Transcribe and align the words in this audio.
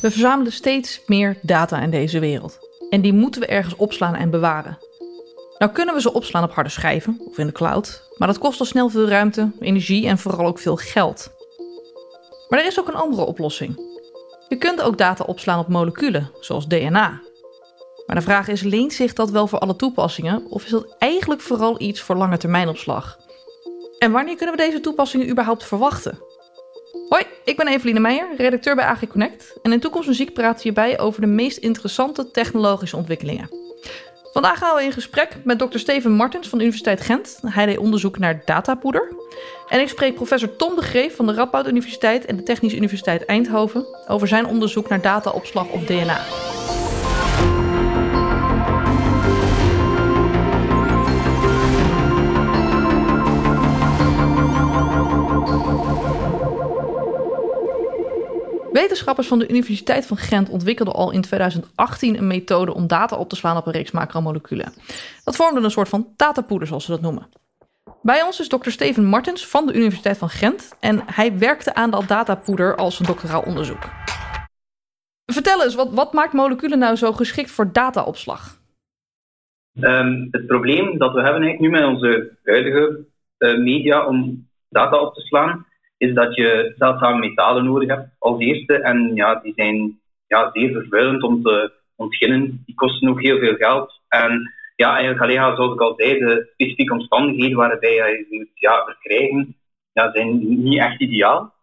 We 0.00 0.10
verzamelen 0.10 0.52
steeds 0.52 1.02
meer 1.06 1.38
data 1.42 1.80
in 1.80 1.90
deze 1.90 2.18
wereld. 2.18 2.58
En 2.90 3.00
die 3.00 3.12
moeten 3.12 3.40
we 3.40 3.46
ergens 3.46 3.76
opslaan 3.76 4.14
en 4.14 4.30
bewaren. 4.30 4.78
Nou 5.58 5.72
kunnen 5.72 5.94
we 5.94 6.00
ze 6.00 6.12
opslaan 6.12 6.44
op 6.44 6.52
harde 6.52 6.70
schijven 6.70 7.20
of 7.24 7.38
in 7.38 7.46
de 7.46 7.52
cloud, 7.52 8.02
maar 8.16 8.28
dat 8.28 8.38
kost 8.38 8.60
al 8.60 8.66
snel 8.66 8.88
veel 8.88 9.08
ruimte, 9.08 9.50
energie 9.60 10.06
en 10.06 10.18
vooral 10.18 10.46
ook 10.46 10.58
veel 10.58 10.76
geld. 10.76 11.30
Maar 12.48 12.58
er 12.58 12.66
is 12.66 12.80
ook 12.80 12.88
een 12.88 12.94
andere 12.94 13.24
oplossing. 13.24 13.88
Je 14.48 14.56
kunt 14.56 14.80
ook 14.82 14.98
data 14.98 15.24
opslaan 15.24 15.58
op 15.58 15.68
moleculen, 15.68 16.30
zoals 16.40 16.66
DNA. 16.66 17.20
Maar 18.06 18.16
de 18.16 18.22
vraag 18.22 18.48
is, 18.48 18.62
leent 18.62 18.92
zich 18.92 19.12
dat 19.12 19.30
wel 19.30 19.46
voor 19.46 19.58
alle 19.58 19.76
toepassingen 19.76 20.46
of 20.48 20.64
is 20.64 20.70
dat 20.70 20.94
eigenlijk 20.98 21.40
vooral 21.40 21.80
iets 21.80 22.00
voor 22.00 22.16
lange 22.16 22.36
termijnopslag? 22.36 23.18
En 23.98 24.12
wanneer 24.12 24.36
kunnen 24.36 24.56
we 24.56 24.62
deze 24.62 24.80
toepassingen 24.80 25.28
überhaupt 25.28 25.64
verwachten? 25.64 26.18
Hoi, 26.92 27.24
ik 27.44 27.56
ben 27.56 27.68
Eveline 27.68 28.00
Meijer, 28.00 28.28
redacteur 28.36 28.74
bij 28.74 28.84
AG 28.84 29.06
Connect. 29.06 29.58
En 29.62 29.72
in 29.72 29.80
Toekomst 29.80 30.08
Muziek 30.08 30.32
praat 30.32 30.62
hierbij 30.62 30.98
over 30.98 31.20
de 31.20 31.26
meest 31.26 31.56
interessante 31.56 32.30
technologische 32.30 32.96
ontwikkelingen. 32.96 33.48
Vandaag 34.32 34.58
gaan 34.58 34.76
we 34.76 34.82
in 34.82 34.92
gesprek 34.92 35.36
met 35.44 35.58
Dr. 35.58 35.78
Steven 35.78 36.12
Martens 36.12 36.48
van 36.48 36.58
de 36.58 36.64
Universiteit 36.64 37.00
Gent. 37.00 37.38
Hij 37.46 37.66
deed 37.66 37.78
onderzoek 37.78 38.18
naar 38.18 38.42
datapoeder. 38.44 39.12
En 39.68 39.80
ik 39.80 39.88
spreek 39.88 40.14
professor 40.14 40.56
Tom 40.56 40.74
de 40.74 40.82
Greef 40.82 41.16
van 41.16 41.26
de 41.26 41.34
Radboud 41.34 41.68
Universiteit 41.68 42.24
en 42.24 42.36
de 42.36 42.42
Technische 42.42 42.76
Universiteit 42.76 43.24
Eindhoven 43.24 43.86
over 44.08 44.28
zijn 44.28 44.46
onderzoek 44.46 44.88
naar 44.88 45.00
dataopslag 45.00 45.68
op 45.68 45.86
DNA. 45.86 46.20
Wetenschappers 58.80 59.28
van 59.28 59.38
de 59.38 59.48
Universiteit 59.48 60.06
van 60.06 60.16
Gent 60.16 60.48
ontwikkelden 60.48 60.94
al 60.94 61.10
in 61.10 61.20
2018 61.20 62.18
een 62.18 62.26
methode 62.26 62.74
om 62.74 62.86
data 62.86 63.16
op 63.16 63.28
te 63.28 63.36
slaan 63.36 63.56
op 63.56 63.66
een 63.66 63.72
reeks 63.72 63.90
macromoleculen. 63.90 64.72
Dat 65.24 65.36
vormde 65.36 65.60
een 65.60 65.70
soort 65.70 65.88
van 65.88 66.08
datapoeder, 66.16 66.68
zoals 66.68 66.84
ze 66.84 66.90
dat 66.90 67.00
noemen. 67.00 67.28
Bij 68.02 68.22
ons 68.22 68.40
is 68.40 68.48
dokter 68.48 68.72
Steven 68.72 69.04
Martens 69.04 69.46
van 69.46 69.66
de 69.66 69.74
Universiteit 69.74 70.18
van 70.18 70.28
Gent 70.28 70.76
en 70.80 71.02
hij 71.06 71.38
werkte 71.38 71.74
aan 71.74 71.90
dat 71.90 72.08
datapoeder 72.08 72.76
als 72.76 72.98
een 72.98 73.06
doctoraal 73.06 73.42
onderzoek. 73.42 73.88
Vertel 75.32 75.62
eens, 75.62 75.74
wat, 75.74 75.92
wat 75.92 76.12
maakt 76.12 76.32
moleculen 76.32 76.78
nou 76.78 76.96
zo 76.96 77.12
geschikt 77.12 77.50
voor 77.50 77.72
dataopslag? 77.72 78.58
Um, 79.80 80.28
het 80.30 80.46
probleem 80.46 80.98
dat 80.98 81.12
we 81.14 81.22
hebben 81.22 81.60
nu 81.60 81.70
met 81.70 81.84
onze 81.84 82.36
huidige 82.44 83.04
uh, 83.38 83.58
media 83.58 84.06
om 84.06 84.48
data 84.68 85.00
op 85.00 85.14
te 85.14 85.20
slaan, 85.20 85.66
is 86.00 86.14
dat 86.14 86.34
je 86.34 86.74
zeldzame 86.76 87.18
metalen 87.18 87.64
nodig 87.64 87.88
hebt 87.88 88.08
als 88.18 88.40
eerste. 88.40 88.74
En 88.74 89.14
ja, 89.14 89.34
die 89.34 89.52
zijn 89.56 90.00
ja, 90.26 90.50
zeer 90.52 90.72
vervuilend 90.72 91.22
om 91.22 91.42
te 91.42 91.72
ontginnen. 91.96 92.62
Die 92.66 92.74
kosten 92.74 93.08
ook 93.08 93.22
heel 93.22 93.38
veel 93.38 93.54
geld. 93.54 94.00
En 94.08 94.52
ja, 94.76 94.90
eigenlijk 94.90 95.22
alleen 95.22 95.56
zoals 95.56 95.72
ik 95.72 95.80
al 95.80 95.94
zei, 95.96 96.18
de 96.18 96.48
specifieke 96.52 96.92
omstandigheden 96.92 97.56
waarbij 97.56 97.94
je 97.94 98.26
ze 98.28 98.36
moet 98.36 98.50
ja, 98.54 98.84
verkrijgen, 98.84 99.56
ja, 99.92 100.10
zijn 100.12 100.38
niet 100.62 100.78
echt 100.78 101.00
ideaal. 101.00 101.54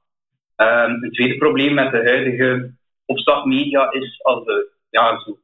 Um, 0.58 1.04
een 1.04 1.12
tweede 1.12 1.38
probleem 1.38 1.74
met 1.74 1.92
de 1.92 2.04
huidige 2.04 2.72
opslagmedia 3.06 3.92
is 3.92 4.24
als 4.24 4.46
we 4.46 4.70
ja, 4.90 5.20
zo, 5.20 5.38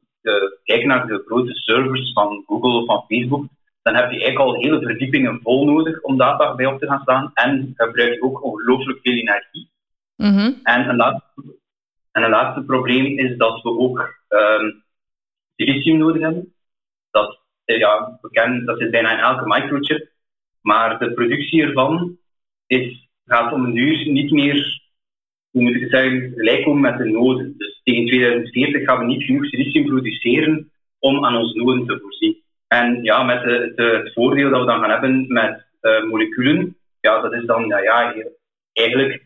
kijken 0.64 0.88
naar 0.88 1.06
de 1.06 1.22
grote 1.26 1.54
servers 1.54 2.12
van 2.12 2.42
Google 2.46 2.72
of 2.72 2.86
van 2.86 3.04
Facebook, 3.08 3.46
dan 3.84 3.94
heb 3.94 4.10
je 4.10 4.20
eigenlijk 4.20 4.38
al 4.38 4.60
hele 4.60 4.80
verdiepingen 4.80 5.40
vol 5.42 5.64
nodig 5.64 6.00
om 6.00 6.16
data 6.16 6.54
bij 6.54 6.66
op 6.66 6.78
te 6.78 6.86
gaan 6.86 7.00
staan. 7.02 7.30
En 7.34 7.72
gebruik 7.76 8.14
je 8.14 8.22
ook 8.22 8.44
ongelooflijk 8.44 8.98
veel 9.02 9.12
energie. 9.12 9.70
Mhm. 10.16 10.52
En, 10.62 10.88
een 10.88 10.96
laatste, 10.96 11.58
en 12.12 12.22
een 12.22 12.30
laatste 12.30 12.62
probleem 12.62 13.18
is 13.18 13.36
dat 13.36 13.62
we 13.62 13.68
ook 13.68 14.14
um, 14.28 14.84
silicium 15.56 15.98
nodig 15.98 16.22
hebben. 16.22 16.54
Dat, 17.10 17.40
eh, 17.64 17.78
ja, 17.78 18.18
we 18.20 18.30
kennen, 18.30 18.64
dat 18.64 18.78
zit 18.78 18.90
bijna 18.90 19.12
in 19.12 19.18
elke 19.18 19.46
microchip. 19.46 20.08
Maar 20.60 20.98
de 20.98 21.12
productie 21.12 21.62
ervan 21.62 22.18
is, 22.66 23.08
gaat 23.24 23.52
om 23.52 23.64
een 23.64 23.76
uur 23.76 24.08
niet 24.10 24.30
meer, 24.30 24.82
hoe 25.50 25.62
moet 25.62 25.74
ik 25.74 25.80
het 25.80 25.90
zeggen, 25.90 26.32
gelijk 26.34 26.64
komen 26.64 26.80
met 26.80 26.98
de 26.98 27.04
noden. 27.04 27.54
Dus 27.56 27.80
tegen 27.82 28.06
2040 28.06 28.84
gaan 28.84 28.98
we 28.98 29.04
niet 29.04 29.24
genoeg 29.24 29.46
silicium 29.46 29.86
produceren 29.86 30.70
om 30.98 31.24
aan 31.24 31.36
onze 31.36 31.58
noden 31.58 31.86
te 31.86 31.98
voorzien. 32.00 32.43
En 32.68 33.02
ja, 33.02 33.22
met 33.22 33.42
de, 33.42 33.72
de, 33.74 33.82
het 33.82 34.12
voordeel 34.12 34.50
dat 34.50 34.60
we 34.60 34.66
dan 34.66 34.80
gaan 34.80 34.90
hebben 34.90 35.32
met 35.32 35.66
uh, 35.80 36.04
moleculen, 36.04 36.76
ja, 37.00 37.20
dat 37.20 37.32
is 37.32 37.44
dan, 37.44 37.66
ja, 37.66 37.78
ja, 37.78 38.14
eigenlijk, 38.72 39.24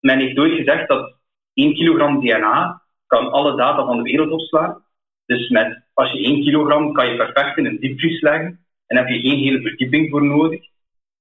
men 0.00 0.18
heeft 0.18 0.36
nooit 0.36 0.56
gezegd 0.56 0.88
dat 0.88 1.14
1 1.54 1.74
kilogram 1.74 2.20
DNA 2.20 2.82
kan 3.06 3.30
alle 3.30 3.56
data 3.56 3.84
van 3.84 3.96
de 3.96 4.02
wereld 4.02 4.30
opslaan. 4.30 4.84
Dus 5.26 5.48
met, 5.48 5.82
als 5.92 6.12
je 6.12 6.18
1 6.18 6.42
kilogram 6.42 6.92
kan 6.92 7.08
je 7.08 7.16
perfect 7.16 7.56
in 7.56 7.66
een 7.66 7.80
diepvries 7.80 8.20
leggen 8.20 8.66
en 8.86 8.96
heb 8.96 9.08
je 9.08 9.20
geen 9.20 9.38
hele 9.38 9.60
verdieping 9.60 10.10
voor 10.10 10.24
nodig. 10.24 10.60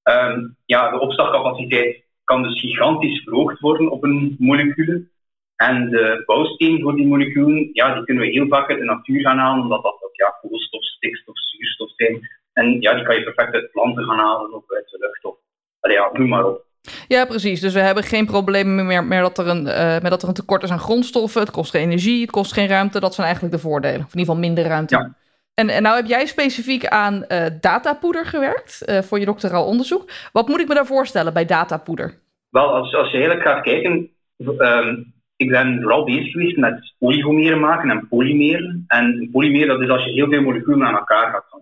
Um, 0.03 0.57
ja, 0.65 0.89
de 0.89 0.99
opslagcapaciteit 0.99 2.03
kan 2.23 2.43
dus 2.43 2.59
gigantisch 2.59 3.23
verhoogd 3.23 3.59
worden 3.59 3.91
op 3.91 4.03
een 4.03 4.35
molecule. 4.39 5.11
En 5.55 5.89
de 5.89 6.23
bouwsteen 6.25 6.81
voor 6.81 6.95
die 6.95 7.07
moleculen, 7.07 7.69
ja, 7.73 7.93
die 7.93 8.03
kunnen 8.03 8.23
we 8.23 8.29
heel 8.29 8.47
vaak 8.47 8.69
uit 8.69 8.79
de 8.79 8.85
natuur 8.85 9.21
gaan 9.21 9.37
halen, 9.37 9.63
omdat 9.63 9.83
dat, 9.83 9.97
dat 9.99 10.09
ja, 10.13 10.37
koolstof, 10.41 10.83
stikstof, 10.83 11.35
zuurstof 11.37 11.91
zijn. 11.95 12.29
En 12.53 12.81
ja, 12.81 12.93
die 12.93 13.03
kan 13.03 13.15
je 13.15 13.23
perfect 13.23 13.53
uit 13.53 13.71
planten 13.71 14.03
gaan 14.03 14.19
halen 14.19 14.53
of 14.53 14.63
uit 14.67 14.89
de 14.89 14.97
lucht. 14.99 15.25
Of, 15.25 15.35
allee, 15.79 15.97
ja, 15.97 16.09
noem 16.13 16.29
maar 16.29 16.45
op. 16.45 16.65
Ja, 17.07 17.25
precies. 17.25 17.61
Dus 17.61 17.73
we 17.73 17.79
hebben 17.79 18.03
geen 18.03 18.25
problemen 18.25 18.85
meer, 18.85 19.03
meer 19.03 19.21
dat 19.21 19.37
er 19.37 19.47
een, 19.47 19.65
uh, 19.65 20.01
met 20.01 20.09
dat 20.09 20.21
er 20.21 20.27
een 20.27 20.33
tekort 20.33 20.63
is 20.63 20.71
aan 20.71 20.79
grondstoffen. 20.79 21.41
Het 21.41 21.51
kost 21.51 21.71
geen 21.71 21.83
energie, 21.83 22.21
het 22.21 22.31
kost 22.31 22.53
geen 22.53 22.67
ruimte. 22.67 22.99
Dat 22.99 23.13
zijn 23.13 23.25
eigenlijk 23.27 23.55
de 23.55 23.61
voordelen. 23.61 23.99
Of 24.05 24.13
in 24.13 24.19
ieder 24.19 24.33
geval 24.33 24.47
minder 24.49 24.63
ruimte. 24.63 24.95
Ja. 24.95 25.15
En, 25.53 25.69
en 25.69 25.81
nou 25.81 25.95
heb 25.95 26.05
jij 26.05 26.25
specifiek 26.25 26.85
aan 26.85 27.25
uh, 27.27 27.45
datapoeder 27.61 28.25
gewerkt 28.25 28.83
uh, 28.85 29.01
voor 29.01 29.19
je 29.19 29.25
doctoraal 29.25 29.65
onderzoek. 29.65 30.09
Wat 30.31 30.47
moet 30.47 30.59
ik 30.59 30.67
me 30.67 30.73
daar 30.73 30.85
voorstellen 30.85 31.33
bij 31.33 31.45
datapoeder? 31.45 32.19
Wel, 32.49 32.73
als, 32.73 32.95
als 32.95 33.11
je 33.11 33.17
eigenlijk 33.17 33.47
gaat 33.47 33.63
kijken, 33.63 34.09
um, 34.57 35.13
ik 35.35 35.49
ben 35.49 35.81
vooral 35.81 36.03
bezig 36.03 36.31
geweest 36.31 36.57
met 36.57 36.93
olygomeren 36.99 37.59
maken 37.59 37.89
en 37.89 38.07
polymeren. 38.07 38.83
En 38.87 39.05
een 39.05 39.29
polymeer 39.31 39.67
dat 39.67 39.81
is 39.81 39.89
als 39.89 40.05
je 40.05 40.11
heel 40.11 40.29
veel 40.29 40.41
moleculen 40.41 40.87
aan 40.87 40.97
elkaar 40.97 41.31
gaat. 41.31 41.52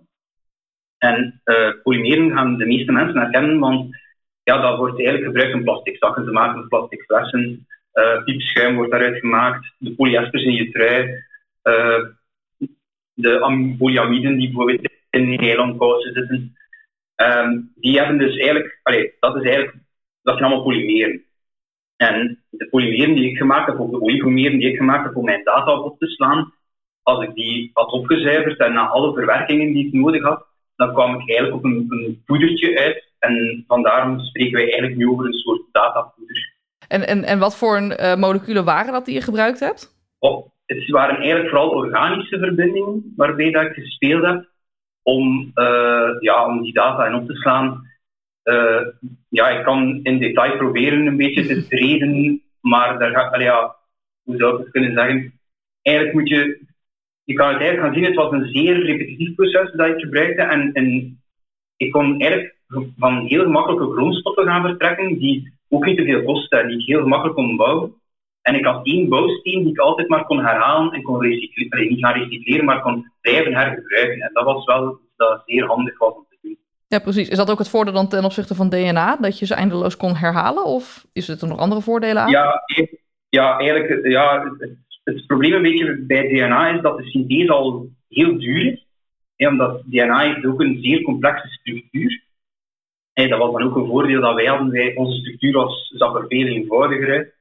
En 1.02 1.40
uh, 1.44 1.72
polymeren 1.82 2.30
gaan 2.32 2.56
de 2.56 2.66
meeste 2.66 2.92
mensen 2.92 3.20
herkennen, 3.20 3.58
want 3.58 3.96
ja, 4.42 4.60
dat 4.60 4.78
wordt 4.78 4.98
eigenlijk 4.98 5.26
gebruikt 5.26 5.54
om 5.54 5.64
plastic 5.64 5.96
zakken 5.98 6.24
te 6.24 6.30
maken, 6.30 6.68
plastic 6.68 7.02
flessen. 7.02 7.66
Uh, 7.94 8.24
piepschuim 8.24 8.74
wordt 8.74 8.90
daaruit 8.90 9.18
gemaakt, 9.18 9.74
de 9.78 9.94
polyesters 9.94 10.44
in 10.44 10.52
je 10.52 10.70
trui, 10.70 11.24
uh, 11.62 12.06
de 13.14 13.74
polyamiden 13.78 14.36
die 14.36 14.46
bijvoorbeeld 14.46 14.90
in 15.10 15.30
je 15.30 15.38
eilandkousen 15.38 16.12
zitten. 16.12 16.56
Um, 17.16 17.72
die 17.74 17.98
hebben 17.98 18.18
dus 18.18 18.36
eigenlijk, 18.36 18.80
allee, 18.82 19.12
dat 19.20 19.36
is 19.36 19.42
eigenlijk, 19.42 19.76
dat 20.22 20.38
zijn 20.38 20.48
allemaal 20.48 20.64
polymeren. 20.64 21.24
En 21.96 22.42
de 22.50 22.68
polymeren 22.68 23.14
die 23.14 23.30
ik 23.30 23.36
gemaakt 23.36 23.66
heb, 23.66 23.78
of 23.78 23.90
de 23.90 24.00
oligomeren 24.00 24.58
die 24.58 24.70
ik 24.70 24.76
gemaakt 24.76 25.04
heb 25.04 25.16
om 25.16 25.24
mijn 25.24 25.44
data 25.44 25.78
op 25.78 25.98
te 25.98 26.06
slaan, 26.06 26.52
als 27.02 27.24
ik 27.24 27.34
die 27.34 27.70
had 27.72 27.92
opgezuiverd 27.92 28.58
en 28.58 28.72
na 28.72 28.88
alle 28.88 29.12
verwerkingen 29.12 29.72
die 29.72 29.86
ik 29.86 29.92
nodig 29.92 30.22
had, 30.22 30.50
dan 30.84 30.94
kwam 30.94 31.20
ik 31.20 31.28
eigenlijk 31.28 31.54
op 31.54 31.64
een, 31.64 31.86
een 31.88 32.22
poedertje 32.26 32.78
uit. 32.78 33.10
En 33.18 33.64
vandaar 33.66 34.20
spreken 34.20 34.52
wij 34.52 34.62
eigenlijk 34.62 34.96
nu 34.96 35.08
over 35.08 35.26
een 35.26 35.32
soort 35.32 35.62
datapoeder. 35.72 36.52
En, 36.88 37.06
en, 37.06 37.24
en 37.24 37.38
wat 37.38 37.56
voor 37.56 37.76
een, 37.76 37.92
uh, 38.00 38.14
moleculen 38.14 38.64
waren 38.64 38.92
dat 38.92 39.04
die 39.04 39.14
je 39.14 39.20
gebruikt 39.20 39.60
hebt? 39.60 39.94
Oh, 40.18 40.46
het 40.66 40.90
waren 40.90 41.16
eigenlijk 41.16 41.48
vooral 41.48 41.70
organische 41.70 42.38
verbindingen 42.38 43.12
waarbij 43.16 43.50
dat 43.50 43.62
ik 43.62 43.72
gespeeld 43.72 44.24
heb 44.24 44.48
om, 45.02 45.50
uh, 45.54 46.10
ja, 46.20 46.46
om 46.46 46.62
die 46.62 46.72
data 46.72 47.06
in 47.06 47.14
op 47.14 47.26
te 47.26 47.34
slaan. 47.34 47.90
Uh, 48.44 48.86
ja, 49.28 49.48
ik 49.48 49.64
kan 49.64 50.00
in 50.02 50.18
detail 50.18 50.56
proberen 50.56 51.06
een 51.06 51.16
beetje 51.16 51.46
te 51.46 51.66
treden, 51.76 52.42
maar 52.60 52.98
daar 52.98 53.10
ga, 53.10 53.40
ja, 53.40 53.76
hoe 54.22 54.36
zou 54.36 54.52
ik 54.52 54.58
het 54.58 54.70
kunnen 54.70 54.92
zeggen? 54.92 55.40
Eigenlijk 55.82 56.16
moet 56.16 56.28
je, 56.28 56.60
je 57.32 57.38
kan 57.38 57.52
het 57.52 57.60
eigenlijk 57.60 57.86
gaan 57.86 57.94
zien, 57.94 58.04
het 58.04 58.22
was 58.22 58.32
een 58.32 58.48
zeer 58.52 58.84
repetitief 58.84 59.34
proces 59.34 59.72
dat 59.72 59.86
ik 59.86 60.00
gebruikte 60.00 60.42
en, 60.42 60.72
en 60.72 61.18
ik 61.76 61.92
kon 61.92 62.20
eigenlijk 62.20 62.56
van 62.98 63.26
heel 63.26 63.42
gemakkelijke 63.42 63.92
grondstoffen 63.92 64.44
gaan 64.44 64.62
vertrekken 64.62 65.18
die 65.18 65.52
ook 65.68 65.84
niet 65.84 65.96
te 65.96 66.04
veel 66.04 66.22
kosten 66.22 66.60
en 66.60 66.68
die 66.68 66.78
ik 66.78 66.86
heel 66.86 67.02
gemakkelijk 67.02 67.36
kon 67.36 67.56
bouwen. 67.56 67.94
En 68.42 68.54
ik 68.54 68.64
had 68.64 68.86
één 68.86 69.08
bouwsteen 69.08 69.62
die 69.62 69.72
ik 69.72 69.78
altijd 69.78 70.08
maar 70.08 70.24
kon 70.24 70.44
herhalen 70.44 70.92
en 70.92 71.02
kon 71.02 71.22
recycleren, 71.22 71.88
niet 71.88 72.04
gaan 72.04 72.20
recycleren, 72.20 72.64
maar 72.64 72.82
kon 72.82 73.12
blijven 73.20 73.54
hergebruiken. 73.54 74.20
En 74.20 74.30
dat 74.32 74.44
was 74.44 74.64
wel 74.64 74.98
dat 75.16 75.42
zeer 75.46 75.66
handig 75.66 75.98
was 75.98 76.14
om 76.14 76.26
te 76.28 76.36
doen. 76.42 76.58
Ja, 76.88 76.98
precies. 76.98 77.28
Is 77.28 77.36
dat 77.36 77.50
ook 77.50 77.58
het 77.58 77.68
voordeel 77.68 77.94
dan 77.94 78.08
ten 78.08 78.24
opzichte 78.24 78.54
van 78.54 78.68
DNA, 78.68 79.16
dat 79.16 79.38
je 79.38 79.46
ze 79.46 79.54
eindeloos 79.54 79.96
kon 79.96 80.16
herhalen? 80.16 80.64
Of 80.64 81.06
is 81.12 81.26
het 81.26 81.42
er 81.42 81.48
nog 81.48 81.58
andere 81.58 81.80
voordelen 81.80 82.22
aan? 82.22 82.30
Ja, 82.30 82.62
ja 83.28 83.58
eigenlijk, 83.58 84.06
ja, 84.06 84.54
het, 84.58 84.76
het 85.04 85.26
probleem 85.26 85.52
een 85.52 85.62
beetje 85.62 85.98
bij 86.06 86.28
DNA 86.28 86.68
is 86.68 86.80
dat 86.80 86.96
de 86.96 87.04
synthese 87.04 87.52
al 87.52 87.88
heel 88.08 88.38
duur 88.38 88.72
is. 88.72 88.86
Omdat 89.48 89.82
DNA 89.84 90.44
ook 90.46 90.60
een 90.60 90.78
zeer 90.82 91.02
complexe 91.02 91.48
structuur. 91.48 92.22
En 93.12 93.28
dat 93.28 93.38
was 93.38 93.52
dan 93.52 93.62
ook 93.62 93.76
een 93.76 93.86
voordeel 93.86 94.20
dat 94.20 94.34
wij 94.34 94.46
hadden. 94.46 94.70
Wij, 94.70 94.94
onze 94.94 95.20
structuur 95.20 95.52
was, 95.52 95.92
zag 95.94 96.14
er 96.14 96.26
veel 96.28 96.46
eenvoudiger 96.46 97.10
uit. 97.10 97.34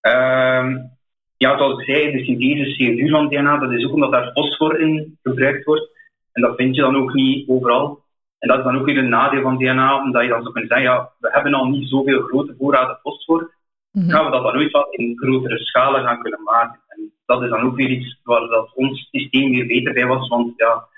Um, 0.00 0.90
ja, 1.36 1.56
zoals 1.58 1.78
ik 1.78 1.84
zei, 1.84 2.12
de 2.12 2.24
synthese 2.24 3.06
CO2 3.06 3.10
van 3.10 3.28
DNA, 3.28 3.58
dat 3.58 3.72
is 3.72 3.84
ook 3.84 3.92
omdat 3.92 4.12
daar 4.12 4.32
fosfor 4.32 4.80
in 4.80 5.18
gebruikt 5.22 5.64
wordt. 5.64 5.90
En 6.32 6.42
dat 6.42 6.56
vind 6.56 6.74
je 6.74 6.80
dan 6.80 6.96
ook 6.96 7.14
niet 7.14 7.48
overal. 7.48 8.02
En 8.38 8.48
dat 8.48 8.58
is 8.58 8.64
dan 8.64 8.78
ook 8.78 8.86
weer 8.86 8.98
een 8.98 9.08
nadeel 9.08 9.42
van 9.42 9.56
DNA, 9.58 10.02
omdat 10.02 10.22
je 10.22 10.28
dan 10.28 10.40
zou 10.40 10.52
kunnen 10.52 10.70
zeggen, 10.70 10.90
ja, 10.90 11.12
we 11.18 11.30
hebben 11.32 11.54
al 11.54 11.66
niet 11.66 11.88
zoveel 11.88 12.20
grote 12.20 12.54
voorraden 12.58 12.98
fosfor. 13.02 13.54
Gaan 13.92 14.24
we 14.24 14.30
dat 14.30 14.42
dan 14.42 14.56
ooit 14.56 14.70
wat 14.70 14.94
in 14.94 15.18
grotere 15.18 15.58
schalen 15.58 16.02
gaan 16.04 16.22
kunnen 16.22 16.42
maken? 16.42 16.80
En 16.88 17.12
dat 17.26 17.42
is 17.42 17.50
dan 17.50 17.62
ook 17.62 17.76
weer 17.76 17.90
iets 17.90 18.20
waar 18.22 18.46
dat 18.48 18.74
ons 18.74 19.08
systeem 19.10 19.50
weer 19.50 19.66
beter 19.66 19.92
bij 19.92 20.06
was, 20.06 20.28
want 20.28 20.52
ja, 20.56 20.88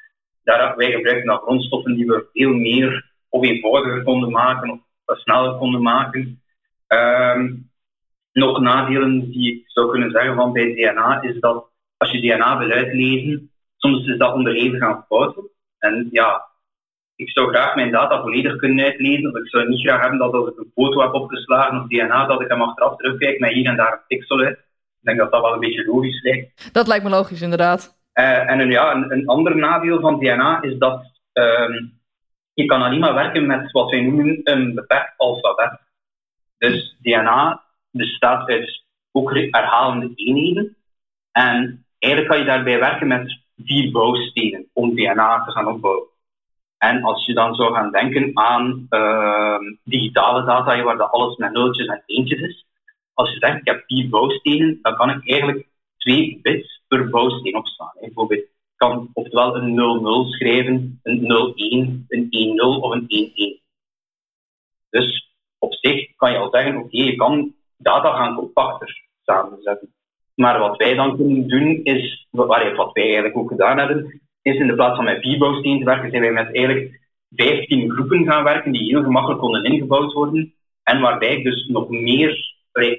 daar, 0.44 0.76
wij 0.76 0.90
gebruiken 0.90 1.26
dan 1.26 1.38
grondstoffen 1.38 1.94
die 1.94 2.06
we 2.06 2.28
veel 2.32 2.52
meer 2.52 3.10
of 3.28 3.44
eenvoudiger 3.44 4.02
konden 4.02 4.30
maken 4.30 4.70
of 5.04 5.18
sneller 5.18 5.58
konden 5.58 5.82
maken. 5.82 6.42
Ehm, 6.86 7.54
nog 8.32 8.60
nadelen 8.60 9.30
die 9.30 9.52
ik 9.52 9.62
zou 9.66 9.90
kunnen 9.90 10.10
zeggen 10.10 10.34
van 10.34 10.52
bij 10.52 10.74
DNA 10.74 11.22
is 11.22 11.40
dat 11.40 11.70
als 11.96 12.10
je 12.10 12.20
DNA 12.20 12.58
wil 12.58 12.70
uitlezen, 12.70 13.50
soms 13.76 14.06
is 14.06 14.18
dat 14.18 14.34
onderhevig 14.34 14.80
aan 14.80 15.04
fouten. 15.08 15.50
En 15.78 16.08
ja, 16.10 16.51
ik 17.22 17.30
zou 17.30 17.48
graag 17.48 17.74
mijn 17.74 17.90
data 17.90 18.20
volledig 18.20 18.56
kunnen 18.56 18.84
uitlezen, 18.84 19.30
of 19.30 19.36
ik 19.36 19.48
zou 19.48 19.68
niet 19.68 19.86
graag 19.86 20.00
hebben 20.00 20.18
dat 20.18 20.32
als 20.32 20.48
ik 20.48 20.58
een 20.58 20.72
foto 20.74 21.00
heb 21.00 21.12
opgeslagen 21.12 21.80
of 21.80 21.86
DNA, 21.86 22.26
dat 22.26 22.40
ik 22.40 22.48
hem 22.48 22.62
achteraf 22.62 22.96
terugkijk 22.96 23.38
met 23.38 23.52
hier 23.52 23.66
en 23.66 23.76
daar 23.76 23.92
een 23.92 24.06
pixel 24.06 24.38
uit. 24.38 24.58
Ik 24.58 25.08
denk 25.08 25.18
dat 25.18 25.30
dat 25.30 25.42
wel 25.42 25.52
een 25.52 25.60
beetje 25.60 25.86
logisch 25.86 26.22
lijkt. 26.22 26.72
Dat 26.72 26.86
lijkt 26.86 27.04
me 27.04 27.10
logisch, 27.10 27.42
inderdaad. 27.42 28.00
Uh, 28.14 28.50
en 28.50 28.60
een, 28.60 28.70
ja, 28.70 28.94
een, 28.94 29.12
een, 29.12 29.26
ander 29.26 29.56
nadeel 29.56 30.00
van 30.00 30.18
DNA 30.18 30.62
is 30.62 30.78
dat 30.78 31.02
uh, 31.32 31.80
je 32.54 32.66
kan 32.66 32.82
alleen 32.82 33.00
maar 33.00 33.14
werken 33.14 33.46
met 33.46 33.70
wat 33.70 33.90
wij 33.90 34.00
noemen 34.00 34.40
een 34.44 34.74
beperkt 34.74 35.14
alfabet. 35.16 35.80
Dus 36.58 36.96
DNA 37.00 37.62
bestaat 37.90 38.48
uit 38.48 38.84
ook 39.12 39.34
herhalende 39.34 40.12
eenheden. 40.14 40.76
En 41.32 41.86
eigenlijk 41.98 42.32
kan 42.32 42.40
je 42.40 42.50
daarbij 42.50 42.78
werken 42.78 43.06
met 43.06 43.40
vier 43.64 43.90
bouwstenen 43.90 44.66
om 44.72 44.94
DNA 44.94 45.44
te 45.44 45.50
gaan 45.50 45.66
opbouwen. 45.66 46.11
En 46.88 47.02
als 47.02 47.26
je 47.26 47.34
dan 47.34 47.54
zou 47.54 47.74
gaan 47.74 47.90
denken 47.90 48.30
aan 48.34 48.86
uh, 48.90 49.58
digitale 49.84 50.44
data, 50.44 50.82
waar 50.82 50.96
dat 50.96 51.10
alles 51.10 51.36
met 51.36 51.52
nulletjes 51.52 51.86
en 51.86 52.02
eentjes 52.06 52.40
is, 52.40 52.66
als 53.14 53.30
je 53.30 53.38
zegt 53.38 53.58
ik 53.58 53.66
heb 53.66 53.82
vier 53.86 54.08
bouwstenen, 54.08 54.78
dan 54.82 54.96
kan 54.96 55.10
ik 55.10 55.30
eigenlijk 55.30 55.66
twee 55.96 56.38
bits 56.42 56.82
per 56.88 57.08
bouwsteen 57.08 57.56
opslaan. 57.56 57.92
Bijvoorbeeld, 58.00 58.40
ik 58.40 58.48
kan 58.76 59.10
oftewel 59.12 59.56
een 59.56 59.74
00 59.74 60.24
schrijven, 60.26 61.00
een 61.02 61.30
01, 61.56 62.04
een 62.08 62.30
10 62.30 62.62
of 62.62 62.92
een 62.92 63.04
11. 63.08 63.58
Dus 64.90 65.34
op 65.58 65.74
zich 65.74 66.16
kan 66.16 66.32
je 66.32 66.38
al 66.38 66.50
zeggen, 66.50 66.76
oké, 66.76 66.96
je 66.96 67.16
kan 67.16 67.54
data 67.76 68.16
gaan 68.16 68.34
compacter 68.34 69.04
samenzetten. 69.24 69.94
Maar 70.34 70.58
wat 70.58 70.76
wij 70.76 70.94
dan 70.94 71.16
kunnen 71.16 71.48
doen 71.48 71.80
is, 71.82 72.26
wat 72.30 72.48
wij 72.48 72.72
eigenlijk 72.94 73.36
ook 73.36 73.48
gedaan 73.48 73.78
hebben, 73.78 74.20
is 74.42 74.56
in 74.56 74.66
de 74.66 74.74
plaats 74.74 74.96
van 74.96 75.04
met 75.04 75.38
bouwstenen 75.38 75.78
te 75.78 75.84
werken, 75.84 76.10
zijn 76.10 76.22
wij 76.22 76.32
met 76.32 76.54
eigenlijk 76.54 77.00
15 77.30 77.90
groepen 77.90 78.24
gaan 78.24 78.44
werken 78.44 78.72
die 78.72 78.88
heel 78.88 79.02
gemakkelijk 79.02 79.40
konden 79.40 79.64
ingebouwd 79.64 80.12
worden. 80.12 80.54
En 80.82 81.00
waarbij 81.00 81.36
ik 81.36 81.44
dus 81.44 81.66
nog 81.66 81.88
meer 81.88 82.52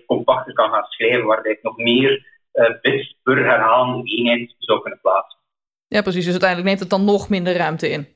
compacter 0.06 0.54
kan 0.54 0.70
gaan 0.70 0.84
schrijven, 0.84 1.26
waarbij 1.26 1.52
ik 1.52 1.64
nog 1.64 1.78
meer 1.78 2.26
uh, 2.54 2.70
bits 2.82 3.16
per 3.24 3.46
herhalende 3.46 4.12
eenheid 4.12 4.56
zou 4.58 4.82
kunnen 4.82 5.00
plaatsen. 5.02 5.40
Ja, 5.88 6.02
precies. 6.02 6.24
Dus 6.24 6.32
uiteindelijk 6.32 6.70
neemt 6.70 6.80
het 6.80 6.90
dan 6.90 7.06
nog 7.06 7.30
minder 7.30 7.56
ruimte 7.56 7.90
in, 7.90 8.08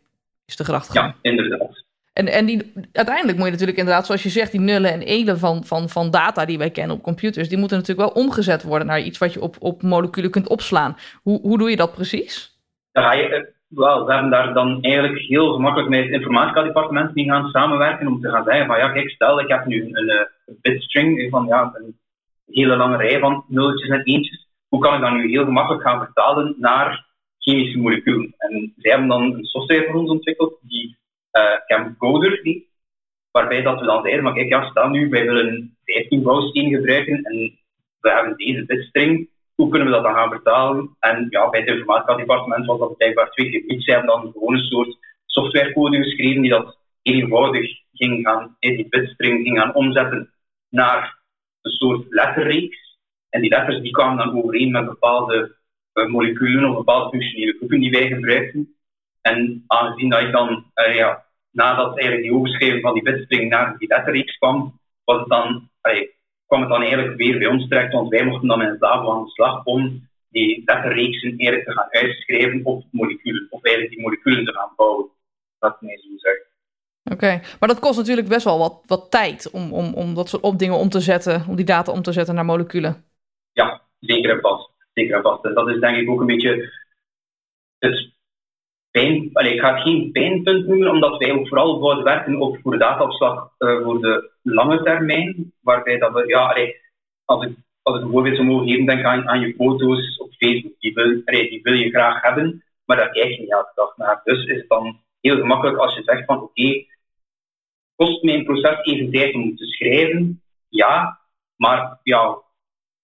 is 0.46 0.56
de 0.56 0.66
gedachtegang. 0.66 1.14
Ja, 1.22 1.30
inderdaad. 1.30 1.86
En, 2.14 2.28
en 2.28 2.46
die, 2.46 2.74
uiteindelijk 2.92 3.38
moet 3.38 3.46
je 3.46 3.52
natuurlijk 3.52 3.78
inderdaad, 3.78 4.06
zoals 4.06 4.24
je 4.24 4.30
zegt, 4.30 4.52
die 4.52 4.62
nullen 4.62 4.92
en 4.92 5.02
elen 5.02 5.40
van, 5.40 5.66
van, 5.66 5.90
van 5.90 6.12
data 6.12 6.46
die 6.46 6.58
wij 6.58 6.70
kennen 6.70 6.96
op 6.96 7.04
computers, 7.04 7.50
die 7.50 7.58
moeten 7.58 7.78
natuurlijk 7.78 8.14
wel 8.14 8.24
omgezet 8.24 8.64
worden 8.64 8.88
naar 8.88 9.02
iets 9.02 9.18
wat 9.18 9.34
je 9.34 9.42
op, 9.42 9.56
op 9.60 9.82
moleculen 9.82 10.32
kunt 10.32 10.48
opslaan. 10.48 10.98
Hoe, 11.24 11.42
hoe 11.42 11.58
doe 11.58 11.70
je 11.70 11.76
dat 11.76 11.94
precies? 11.94 12.57
Dan 12.98 13.06
ga 13.06 13.14
je, 13.14 13.28
eh, 13.28 13.44
wel, 13.68 14.06
we 14.06 14.14
hebben 14.14 14.32
daar 14.32 14.54
dan 14.54 14.82
eigenlijk 14.82 15.20
heel 15.20 15.54
gemakkelijk 15.54 15.90
met 15.90 16.04
het 16.04 16.14
informatica-departement 16.14 17.16
mee 17.16 17.26
gaan 17.26 17.50
samenwerken 17.50 18.08
om 18.08 18.22
te 18.22 18.30
gaan 18.30 18.44
zeggen 18.44 18.66
van 18.66 18.78
ja, 18.78 18.92
kijk, 18.92 19.10
stel 19.10 19.40
ik 19.40 19.48
heb 19.48 19.66
nu 19.66 19.84
een, 19.84 20.10
een, 20.46 20.58
bitstring 20.62 21.30
van 21.30 21.46
ja, 21.46 21.72
een 21.74 21.98
hele 22.46 22.76
lange 22.76 22.98
rij 22.98 23.20
van 23.20 23.44
nulletjes 23.48 23.90
en 23.90 24.04
eentjes. 24.04 24.48
Hoe 24.68 24.80
kan 24.80 24.96
ik 24.96 25.02
dat 25.02 25.12
nu 25.12 25.30
heel 25.30 25.44
gemakkelijk 25.44 25.84
gaan 25.84 26.06
vertalen 26.06 26.56
naar 26.58 27.06
chemische 27.40 27.78
moleculen? 27.78 28.34
En 28.38 28.74
zij 28.78 28.92
hebben 28.92 29.10
dan 29.10 29.22
een 29.22 29.46
software 29.46 29.86
voor 29.86 30.00
ons 30.00 30.10
ontwikkeld 30.10 30.60
die 30.62 30.98
uh, 31.32 31.58
Camcoder 31.68 32.40
heet, 32.44 32.66
waarbij 33.32 33.62
dat 33.62 33.80
we 33.80 33.86
dan 33.86 34.02
zeiden, 34.02 34.24
maar 34.24 34.34
kijk, 34.34 34.50
ja, 34.50 34.70
stel 34.70 34.90
nu, 34.90 35.10
wij 35.10 35.26
willen 35.26 35.78
15 35.84 36.24
bouwsteen 36.24 36.70
gebruiken 36.70 37.24
en 37.24 37.60
we 38.00 38.12
hebben 38.12 38.38
deze 38.38 38.66
bitstring, 38.66 39.30
hoe 39.58 39.70
kunnen 39.70 39.88
we 39.88 39.94
dat 39.94 40.04
dan 40.04 40.14
gaan 40.14 40.30
vertalen? 40.30 40.96
En 41.00 41.28
ja, 41.30 41.50
bij 41.50 41.60
het 41.60 41.70
informatica-departement 41.70 42.66
was 42.66 42.80
dat 42.80 42.98
blijkbaar 42.98 43.30
twee 43.30 43.50
keer 43.50 43.64
niet. 43.68 43.84
Ze 43.84 43.92
hebben 43.92 44.10
dan 44.10 44.32
gewoon 44.32 44.54
een 44.54 44.60
soort 44.60 44.98
softwarecode 45.26 45.98
geschreven 45.98 46.42
die 46.42 46.52
dat 46.52 46.78
eenvoudig 47.02 47.70
ging 47.94 48.28
gaan, 48.28 48.56
die 48.60 48.88
bitstring 48.90 49.44
ging 49.44 49.58
gaan 49.58 49.76
omzetten 49.76 50.34
naar 50.70 51.20
een 51.62 51.72
soort 51.72 52.06
letterreeks. 52.10 52.98
En 53.30 53.42
die 53.42 53.50
letters 53.50 53.82
die 53.82 53.92
kwamen 53.92 54.18
dan 54.18 54.38
overeen 54.38 54.72
met 54.72 54.86
bepaalde 54.86 55.56
uh, 55.94 56.08
moleculen 56.08 56.70
of 56.70 56.78
bepaalde 56.78 57.10
functionele 57.10 57.56
groepen 57.58 57.80
die 57.80 57.92
wij 57.92 58.08
gebruikten. 58.08 58.76
En 59.22 59.64
aangezien 59.68 60.10
dat 60.10 60.22
ik 60.22 60.32
dan, 60.32 60.66
uh, 60.76 60.96
ja, 60.96 61.26
nadat 61.52 61.98
eigenlijk 61.98 62.22
die 62.22 62.38
overschrijving 62.38 62.82
van 62.82 62.94
die 62.94 63.04
bitstring 63.04 63.50
naar 63.50 63.78
die 63.78 63.88
letterreeks 63.88 64.38
kwam, 64.38 64.80
was 65.04 65.20
het 65.20 65.30
dan, 65.30 65.70
allee, 65.82 66.17
kwam 66.48 66.62
het 66.62 66.70
dan 66.70 66.82
eigenlijk 66.82 67.18
weer 67.18 67.38
bij 67.38 67.48
ons 67.48 67.68
terecht, 67.68 67.94
want 67.94 68.10
wij 68.10 68.26
mochten 68.26 68.48
dan 68.48 68.62
in 68.62 68.70
het 68.70 68.82
labo 68.82 69.12
aan 69.12 69.24
de 69.24 69.30
slag 69.30 69.64
om 69.64 70.08
die 70.30 70.62
letterreeksen 70.66 71.30
eigenlijk 71.30 71.66
te 71.66 71.72
gaan 71.72 71.88
uitschrijven 71.90 72.66
op 72.66 72.84
moleculen, 72.92 73.48
of 73.50 73.64
eigenlijk 73.64 73.96
die 73.96 74.04
moleculen 74.04 74.46
te 74.46 74.54
gaan 74.54 74.74
bouwen. 74.76 75.06
Dat 75.60 75.82
mij 75.82 75.98
zo 75.98 76.10
zeggen. 76.18 76.46
Oké, 77.12 77.42
maar 77.60 77.70
dat 77.70 77.80
kost 77.80 77.98
natuurlijk 77.98 78.28
best 78.28 78.44
wel 78.44 78.58
wat, 78.58 78.84
wat 78.86 79.12
tijd 79.12 79.52
om, 79.52 79.74
om, 79.74 79.94
om 79.94 80.14
dat 80.14 80.30
soort 80.30 80.44
op 80.44 80.60
dingen 80.60 80.76
om 80.76 80.90
te 80.90 81.00
zetten, 81.00 81.46
om 81.48 81.56
die 81.56 81.66
data 81.66 81.92
om 81.92 82.02
te 82.02 82.12
zetten 82.12 82.36
naar 82.36 82.46
moleculen. 82.46 83.04
Ja, 83.52 83.82
zeker 84.00 84.32
en 84.32 84.42
vast. 84.42 84.70
Zeker 84.94 85.16
en 85.16 85.22
vast. 85.22 85.46
En 85.46 85.54
dat 85.54 85.70
is 85.70 85.80
denk 85.80 85.98
ik 85.98 86.10
ook 86.10 86.20
een 86.20 86.26
beetje 86.26 86.72
het 87.80 88.16
ik 89.02 89.60
ga 89.60 89.74
het 89.74 89.82
geen 89.82 90.12
pijnpunt 90.12 90.68
noemen, 90.68 90.90
omdat 90.90 91.18
wij 91.18 91.32
ook 91.32 91.48
vooral 91.48 91.80
zouden 91.80 92.04
werken 92.04 92.40
op 92.40 92.58
voor 92.62 92.78
dataopslag 92.78 93.52
uh, 93.60 93.84
voor 93.84 94.02
de 94.02 94.32
lange 94.42 94.84
termijn, 94.84 95.54
waarbij 95.62 95.98
dat 95.98 96.14
we, 96.14 96.28
ja, 96.28 96.74
als 97.26 97.46
ik 97.46 97.56
als 97.88 97.98
ik 97.98 98.04
een 98.04 98.12
voorbeeld 98.12 98.36
zou 98.36 98.48
mogen 98.48 98.68
geven, 98.68 98.86
denk 98.86 99.04
aan, 99.04 99.40
je 99.40 99.54
foto's 99.54 100.18
op 100.18 100.34
Facebook. 100.34 100.80
Die 100.80 100.94
wil, 100.94 101.22
die 101.26 101.60
wil 101.64 101.74
je 101.74 101.90
graag 101.90 102.22
hebben, 102.22 102.64
maar 102.86 102.98
daar 102.98 103.10
kijk 103.10 103.34
je 103.34 103.40
niet 103.40 103.52
elke 103.52 103.72
dag 103.76 103.98
naar. 103.98 104.22
Dus 104.24 104.46
is 104.46 104.58
het 104.58 104.70
dan 104.70 105.00
heel 105.22 105.38
gemakkelijk 105.38 105.78
als 105.78 105.96
je 105.96 106.04
zegt 106.04 106.26
van 106.26 106.36
oké, 106.36 106.46
okay, 106.46 106.88
kost 107.96 108.24
mijn 108.24 108.44
proces 108.44 108.80
even 108.82 109.12
tijd 109.12 109.34
om 109.34 109.56
te 109.56 109.66
schrijven? 109.66 110.42
Ja, 110.70 111.20
maar 111.56 112.00
ja, 112.04 112.38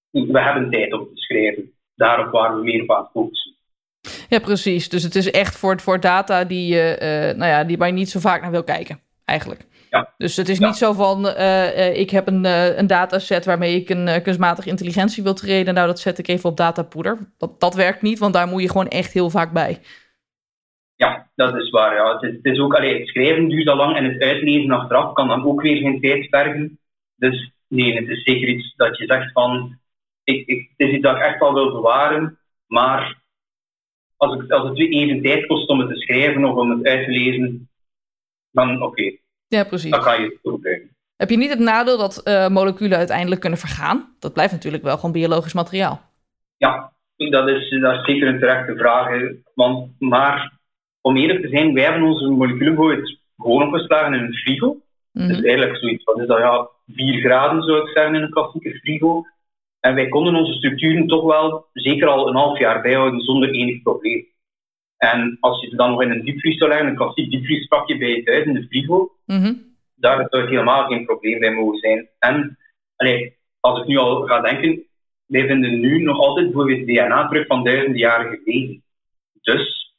we 0.10 0.42
hebben 0.42 0.70
tijd 0.70 0.94
om 0.94 1.08
te 1.08 1.22
schrijven. 1.22 1.74
Daarop 1.96 2.32
waar 2.32 2.56
we 2.56 2.64
meer 2.64 2.82
op 2.82 2.92
aan 2.92 3.10
focussen. 3.14 3.53
Ja, 4.34 4.40
precies. 4.40 4.90
Dus 4.90 5.04
het 5.04 5.16
is 5.16 5.32
echt 5.32 5.58
voor, 5.58 5.80
voor 5.80 6.00
data 6.00 6.44
die, 6.44 6.76
uh, 6.76 6.80
nou 7.36 7.46
ja, 7.46 7.64
die 7.64 7.78
waar 7.78 7.88
je 7.88 7.94
niet 7.94 8.10
zo 8.10 8.20
vaak 8.20 8.42
naar 8.42 8.52
wil 8.52 8.64
kijken, 8.64 9.00
eigenlijk. 9.26 9.66
Ja. 9.90 10.14
Dus 10.18 10.36
het 10.36 10.50
is 10.50 10.60
niet 10.60 10.76
zo 10.76 10.94
van, 10.94 11.26
uh, 11.26 12.00
ik 12.00 12.10
heb 12.10 12.28
een, 12.28 12.44
uh, 12.44 12.78
een 12.78 12.88
dataset 12.88 13.46
waarmee 13.46 13.76
ik 13.76 13.90
een 13.90 14.22
kunstmatige 14.22 14.70
intelligentie 14.70 15.24
wil 15.24 15.34
trainen. 15.34 15.74
Nou, 15.74 15.88
dat 15.88 16.00
zet 16.00 16.18
ik 16.18 16.28
even 16.28 16.50
op 16.50 16.58
datapoeder. 16.58 17.18
Dat, 17.38 17.60
dat 17.60 17.76
werkt 17.76 18.02
niet, 18.02 18.20
want 18.20 18.34
daar 18.34 18.48
moet 18.48 18.62
je 18.62 18.70
gewoon 18.70 18.88
echt 18.88 19.14
heel 19.14 19.30
vaak 19.30 19.52
bij. 19.52 19.80
Ja, 20.96 21.30
dat 21.36 21.56
is 21.56 21.70
waar. 21.70 21.96
Ja. 21.96 22.14
Het, 22.14 22.24
is, 22.24 22.36
het 22.36 22.46
is 22.46 22.60
ook, 22.60 22.76
allee, 22.76 23.00
het 23.00 23.08
schrijven 23.08 23.50
duurt 23.50 23.68
al 23.68 23.76
lang 23.76 23.98
en 23.98 24.04
het 24.04 24.22
uitlezen 24.22 24.72
achteraf 24.72 25.14
kan 25.14 25.28
dan 25.28 25.46
ook 25.46 25.62
weer 25.62 25.78
geen 25.78 26.02
tijd 26.02 26.28
vergen. 26.30 26.80
Dus 27.16 27.52
nee, 27.68 27.96
het 27.96 28.08
is 28.08 28.24
zeker 28.24 28.48
iets 28.48 28.74
dat 28.76 28.98
je 28.98 29.06
zegt 29.06 29.32
van, 29.32 29.80
ik, 30.24 30.48
ik, 30.48 30.70
het 30.78 30.88
is 30.88 30.94
iets 30.94 31.04
dat 31.04 31.16
ik 31.16 31.22
echt 31.22 31.40
wel 31.40 31.54
wil 31.54 31.72
bewaren, 31.72 32.40
maar 32.68 33.22
als, 34.28 34.44
ik, 34.44 34.52
als 34.52 34.70
het 34.70 34.80
even 34.80 35.22
tijd 35.22 35.46
kost 35.46 35.70
om 35.70 35.80
het 35.80 35.90
te 35.90 35.96
schrijven 35.96 36.46
of 36.46 36.56
om 36.56 36.70
het 36.70 36.86
uit 36.86 37.06
te 37.06 37.12
lezen, 37.12 37.70
dan 38.52 38.82
oké. 38.82 39.18
Ja, 39.48 39.64
precies. 39.64 39.92
Dan 39.92 40.02
kan 40.02 40.22
je 40.22 40.28
het 40.28 40.38
gebruiken. 40.42 40.90
Heb 41.16 41.30
je 41.30 41.38
niet 41.38 41.50
het 41.50 41.60
nadeel 41.60 41.98
dat 41.98 42.22
uh, 42.24 42.48
moleculen 42.48 42.98
uiteindelijk 42.98 43.42
kunnen 43.42 43.60
vergaan? 43.60 44.16
Dat 44.20 44.34
blijft 44.34 44.52
natuurlijk 44.52 44.84
wel 44.84 44.96
gewoon 44.96 45.12
biologisch 45.12 45.54
materiaal. 45.54 46.02
Ja, 46.58 46.94
dat 47.16 47.48
is, 47.48 47.80
dat 47.82 47.94
is 47.94 48.06
zeker 48.06 48.28
een 48.28 48.40
terechte 48.40 48.76
vraag. 48.78 49.08
Want, 49.56 50.00
maar 50.00 50.60
om 51.02 51.18
eerlijk 51.18 51.42
te 51.42 51.48
zijn, 51.48 51.74
wij 51.74 51.84
hebben 51.84 52.02
onze 52.02 52.28
moleculen 52.28 52.76
gewoon 53.38 53.64
opgeslagen 53.64 54.14
in 54.14 54.24
een 54.24 54.34
frigo. 54.34 54.68
Mm 54.68 55.22
-hmm. 55.22 55.28
Dus 55.28 55.42
eigenlijk 55.42 55.78
zoiets, 55.78 56.04
wat 56.04 56.20
is 56.20 56.28
dat? 56.28 56.38
Ja, 56.38 56.70
4 56.88 57.20
graden 57.20 57.64
zou 57.64 57.82
ik 57.82 57.88
zeggen 57.88 58.16
in 58.16 58.22
een 58.22 58.30
klassieke 58.30 58.80
frigo. 58.80 59.26
En 59.86 59.96
wij 59.96 60.08
konden 60.08 60.36
onze 60.36 60.54
structuren 60.54 61.08
toch 61.08 61.24
wel 61.24 61.66
zeker 61.74 62.08
al 62.08 62.28
een 62.28 62.36
half 62.36 62.60
jaar 62.60 62.82
bijhouden 62.82 63.22
zonder 63.22 63.50
enig 63.50 63.82
probleem. 63.82 64.26
En 64.98 65.38
als 65.40 65.62
je 65.62 65.70
ze 65.70 65.76
dan 65.76 65.92
nog 65.92 66.02
in 66.02 66.12
een 66.12 66.24
diepvries 66.24 66.58
zou 66.58 66.70
leggen, 66.70 66.88
een 66.88 66.96
klassiek 66.96 67.32
diepvriespakje 67.32 67.98
bij 67.98 68.10
je 68.10 68.24
thuis 68.24 68.46
in 68.46 68.54
de 68.54 68.68
frigo, 68.68 69.12
mm 69.26 69.42
-hmm. 69.42 69.76
daar 69.96 70.28
zou 70.30 70.42
het 70.42 70.52
helemaal 70.52 70.88
geen 70.88 71.06
probleem 71.06 71.40
bij 71.40 71.54
mogen 71.54 71.78
zijn. 71.78 72.10
En 72.20 72.58
allee, 72.96 73.38
als 73.60 73.80
ik 73.80 73.88
nu 73.88 73.98
al 73.98 74.22
ga 74.22 74.42
denken, 74.42 74.84
wij 75.26 75.48
vinden 75.48 75.80
nu 75.80 76.02
nog 76.02 76.20
altijd 76.20 76.46
bijvoorbeeld 76.46 76.88
DNA 76.88 77.28
terug 77.28 77.48
van 77.48 77.64
duizenden 77.64 78.00
jaren 78.00 78.40
geleden. 78.44 78.84
Dus 79.42 79.96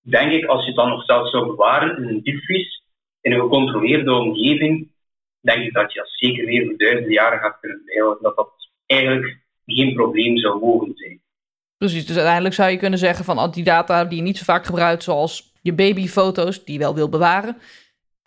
denk 0.00 0.32
ik, 0.32 0.44
als 0.44 0.60
je 0.60 0.66
het 0.66 0.76
dan 0.76 0.88
nog 0.88 1.04
zelfs 1.04 1.30
zou 1.30 1.46
bewaren 1.46 1.96
in 1.96 2.08
een 2.08 2.22
diepvries, 2.22 2.84
in 3.20 3.32
een 3.32 3.40
gecontroleerde 3.40 4.12
omgeving, 4.12 4.90
denk 5.40 5.62
ik 5.62 5.72
dat 5.72 5.92
je 5.92 5.98
dat 5.98 6.10
zeker 6.10 6.44
weer 6.44 6.64
voor 6.64 6.76
duizenden 6.76 7.12
jaren 7.12 7.38
gaat 7.38 7.60
kunnen 7.60 7.82
bijhouden. 7.84 8.22
Dat 8.22 8.36
dat 8.36 8.55
eigenlijk 8.86 9.38
geen 9.66 9.94
probleem 9.94 10.38
zou 10.38 10.60
mogen 10.60 10.92
zijn. 10.94 11.20
Precies, 11.78 12.06
dus 12.06 12.16
uiteindelijk 12.16 12.54
zou 12.54 12.70
je 12.70 12.76
kunnen 12.76 12.98
zeggen 12.98 13.24
van 13.24 13.50
die 13.50 13.64
data 13.64 14.04
die 14.04 14.16
je 14.16 14.22
niet 14.22 14.38
zo 14.38 14.44
vaak 14.44 14.66
gebruikt, 14.66 15.02
zoals 15.02 15.52
je 15.62 15.72
babyfoto's, 15.72 16.64
die 16.64 16.74
je 16.74 16.80
wel 16.80 16.94
wil 16.94 17.08
bewaren. 17.08 17.56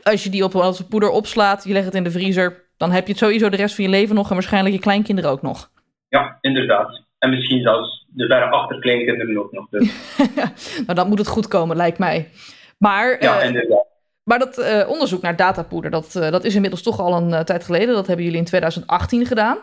Als 0.01 0.23
je 0.23 0.29
die 0.29 0.43
op 0.43 0.53
een 0.53 0.87
poeder 0.89 1.09
opslaat, 1.09 1.63
je 1.63 1.73
legt 1.73 1.85
het 1.85 1.95
in 1.95 2.03
de 2.03 2.11
vriezer, 2.11 2.69
dan 2.77 2.91
heb 2.91 3.05
je 3.05 3.11
het 3.11 3.21
sowieso 3.21 3.49
de 3.49 3.57
rest 3.57 3.75
van 3.75 3.83
je 3.83 3.89
leven 3.89 4.15
nog 4.15 4.27
en 4.27 4.33
waarschijnlijk 4.33 4.75
je 4.75 4.81
kleinkinderen 4.81 5.31
ook 5.31 5.41
nog. 5.41 5.71
Ja, 6.09 6.37
inderdaad. 6.41 7.03
En 7.17 7.29
misschien 7.29 7.61
zelfs 7.61 8.05
de 8.07 8.27
verre 8.27 8.45
achterkleinkinderen 8.45 9.37
ook 9.37 9.51
nog. 9.51 9.69
Dus. 9.69 9.93
nou, 10.85 10.93
dan 10.93 11.07
moet 11.07 11.17
het 11.17 11.27
goed 11.27 11.47
komen, 11.47 11.75
lijkt 11.75 11.97
mij. 11.97 12.29
Maar, 12.77 13.23
ja, 13.23 13.39
uh, 13.39 13.45
inderdaad. 13.47 13.87
Maar 14.23 14.39
dat 14.39 14.57
uh, 14.57 14.89
onderzoek 14.89 15.21
naar 15.21 15.35
datapoeder, 15.35 15.91
dat, 15.91 16.15
uh, 16.17 16.31
dat 16.31 16.43
is 16.43 16.55
inmiddels 16.55 16.83
toch 16.83 16.99
al 16.99 17.13
een 17.13 17.45
tijd 17.45 17.63
geleden. 17.63 17.95
Dat 17.95 18.07
hebben 18.07 18.25
jullie 18.25 18.39
in 18.39 18.45
2018 18.45 19.25
gedaan. 19.25 19.57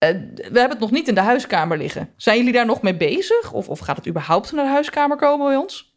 We 0.00 0.58
hebben 0.58 0.70
het 0.70 0.80
nog 0.80 0.90
niet 0.90 1.08
in 1.08 1.14
de 1.14 1.20
huiskamer 1.20 1.78
liggen. 1.78 2.08
Zijn 2.16 2.36
jullie 2.36 2.52
daar 2.52 2.66
nog 2.66 2.82
mee 2.82 2.96
bezig? 2.96 3.52
Of, 3.52 3.68
of 3.68 3.78
gaat 3.78 3.96
het 3.96 4.08
überhaupt 4.08 4.52
naar 4.52 4.64
de 4.64 4.70
huiskamer 4.70 5.16
komen 5.16 5.46
bij 5.46 5.56
ons? 5.56 5.94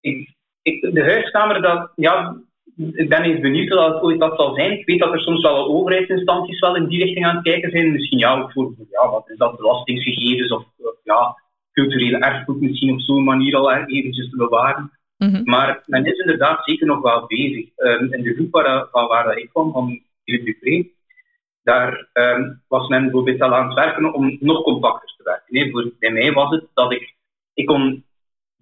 Ik, 0.00 0.34
ik, 0.62 0.94
de 0.94 1.02
huiskamer, 1.02 1.62
dat, 1.62 1.92
ja, 1.96 2.36
ik 2.76 3.08
ben 3.08 3.22
even 3.22 3.40
benieuwd 3.40 3.68
dat 3.68 3.94
het 3.94 4.02
ooit 4.02 4.20
dat 4.20 4.36
zal 4.36 4.54
zijn. 4.54 4.72
Ik 4.72 4.86
weet 4.86 4.98
dat 4.98 5.12
er 5.12 5.20
soms 5.20 5.42
wel 5.42 5.66
overheidsinstanties 5.66 6.60
wel 6.60 6.76
in 6.76 6.86
die 6.86 7.04
richting 7.04 7.26
aan 7.26 7.34
het 7.34 7.44
kijken 7.44 7.70
zijn. 7.70 7.92
Misschien 7.92 8.18
ja, 8.18 8.48
voor 8.48 8.74
ja, 8.90 9.10
wat 9.10 9.30
is 9.30 9.36
dat, 9.36 9.56
belastingsgegevens 9.56 10.50
of 10.50 10.64
ja, 11.04 11.36
culturele 11.72 12.18
erfgoed 12.18 12.60
misschien 12.60 12.92
op 12.92 13.00
zo'n 13.00 13.24
manier 13.24 13.56
al 13.56 13.72
eventjes 13.72 14.30
te 14.30 14.36
bewaren. 14.36 14.90
Mm 15.16 15.28
-hmm. 15.28 15.42
Maar 15.44 15.82
men 15.86 16.04
is 16.04 16.18
inderdaad 16.18 16.64
zeker 16.64 16.86
nog 16.86 17.00
wel 17.00 17.26
bezig. 17.26 17.68
Um, 17.76 18.12
in 18.12 18.22
de 18.22 18.34
groep 18.34 18.50
waar, 18.50 18.88
van 18.90 19.06
waar 19.06 19.38
ik 19.38 19.48
kwam, 19.48 19.72
van 19.72 20.00
Philippe 20.24 20.44
Dupré, 20.44 20.88
daar 21.62 22.08
um, 22.12 22.62
was 22.68 22.88
men 22.88 23.02
bijvoorbeeld 23.02 23.40
al 23.40 23.54
aan 23.54 23.66
het 23.66 23.74
werken 23.74 24.14
om 24.14 24.36
nog 24.40 24.62
compacter 24.62 25.14
te 25.16 25.22
werken. 25.22 25.54
Nee, 25.54 25.70
voor, 25.70 25.92
bij 25.98 26.10
mij 26.10 26.32
was 26.32 26.50
het 26.50 26.64
dat 26.74 26.92
ik, 26.92 27.14
ik 27.54 27.66
kon 27.66 28.04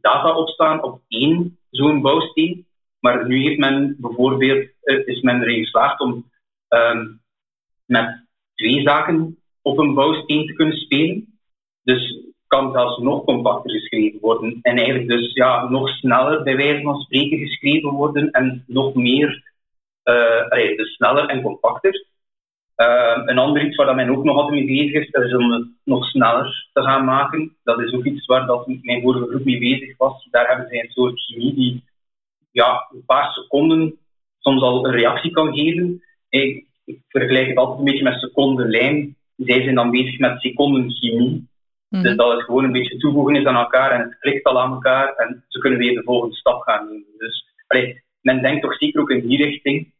data 0.00 0.36
opslaan 0.36 0.82
op 0.82 1.00
één 1.08 1.58
zo'n 1.70 2.00
bouwsteen 2.00 2.66
maar 3.00 3.26
nu 3.26 3.42
heeft 3.42 3.58
men 3.58 3.96
bijvoorbeeld, 3.98 4.68
eh, 4.82 5.06
is 5.06 5.20
men 5.20 5.42
erin 5.42 5.62
geslaagd 5.62 6.00
om 6.00 6.30
um, 6.68 7.20
met 7.86 8.26
twee 8.54 8.80
zaken 8.82 9.38
op 9.62 9.78
een 9.78 9.94
bouwsteen 9.94 10.46
te 10.46 10.52
kunnen 10.52 10.76
spelen. 10.76 11.38
Dus 11.82 12.24
kan 12.46 12.72
zelfs 12.72 12.98
nog 12.98 13.24
compacter 13.24 13.70
geschreven 13.70 14.20
worden. 14.20 14.58
En 14.62 14.76
eigenlijk 14.76 15.08
dus 15.08 15.32
ja, 15.32 15.68
nog 15.68 15.88
sneller, 15.88 16.42
bij 16.42 16.56
wijze 16.56 16.82
van 16.82 17.00
spreken, 17.00 17.38
geschreven 17.38 17.90
worden. 17.90 18.30
En 18.30 18.64
nog 18.66 18.94
meer, 18.94 19.52
allee, 20.48 20.76
dus 20.76 20.94
sneller 20.94 21.26
en 21.26 21.42
compacter. 21.42 22.06
Uh, 22.80 23.22
een 23.24 23.38
ander 23.38 23.64
iets 23.64 23.76
waar 23.76 23.94
men 23.94 24.10
ook 24.10 24.24
nog 24.24 24.36
altijd 24.36 24.54
mee 24.54 24.66
bezig 24.66 25.02
is, 25.02 25.24
is 25.24 25.34
om 25.34 25.52
het 25.52 25.68
nog 25.84 26.04
sneller 26.04 26.68
te 26.72 26.82
gaan 26.82 27.04
maken. 27.04 27.56
Dat 27.62 27.80
is 27.80 27.92
ook 27.92 28.04
iets 28.04 28.26
waar 28.26 28.46
dat 28.46 28.66
mijn 28.66 29.02
vorige 29.02 29.26
groep 29.26 29.44
mee 29.44 29.58
bezig 29.58 29.96
was. 29.96 30.28
Daar 30.30 30.48
hebben 30.48 30.68
zij 30.68 30.80
een 30.80 30.90
soort 30.90 31.20
chemie 31.20 31.54
die 31.54 31.84
ja, 32.50 32.88
een 32.92 33.04
paar 33.06 33.32
seconden 33.32 33.98
soms 34.38 34.62
al 34.62 34.86
een 34.86 34.92
reactie 34.92 35.30
kan 35.30 35.54
geven. 35.54 36.02
Ik, 36.28 36.66
ik 36.84 36.98
vergelijk 37.08 37.48
het 37.48 37.56
altijd 37.56 37.78
een 37.78 37.84
beetje 37.84 38.02
met 38.02 38.20
secondenlijn. 38.20 39.16
Zij 39.36 39.62
zijn 39.62 39.74
dan 39.74 39.90
bezig 39.90 40.18
met 40.18 40.40
secondenchemie. 40.40 41.48
Mm 41.88 42.02
Dus 42.02 42.16
dat 42.16 42.32
het 42.32 42.42
gewoon 42.42 42.64
een 42.64 42.72
beetje 42.72 42.96
toevoegen 42.96 43.36
is 43.36 43.44
aan 43.44 43.56
elkaar 43.56 43.90
en 43.90 44.00
het 44.00 44.18
klikt 44.18 44.44
al 44.44 44.60
aan 44.60 44.72
elkaar 44.72 45.14
en 45.14 45.44
ze 45.48 45.58
kunnen 45.58 45.78
weer 45.78 45.94
de 45.94 46.02
volgende 46.02 46.34
stap 46.34 46.62
gaan 46.62 46.88
nemen. 46.88 47.18
Dus 47.18 47.44
allee, 47.66 48.02
men 48.20 48.42
denkt 48.42 48.62
toch 48.62 48.76
zeker 48.76 49.00
ook 49.00 49.10
in 49.10 49.26
die 49.26 49.44
richting. 49.44 49.92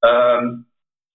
Um, 0.00 0.66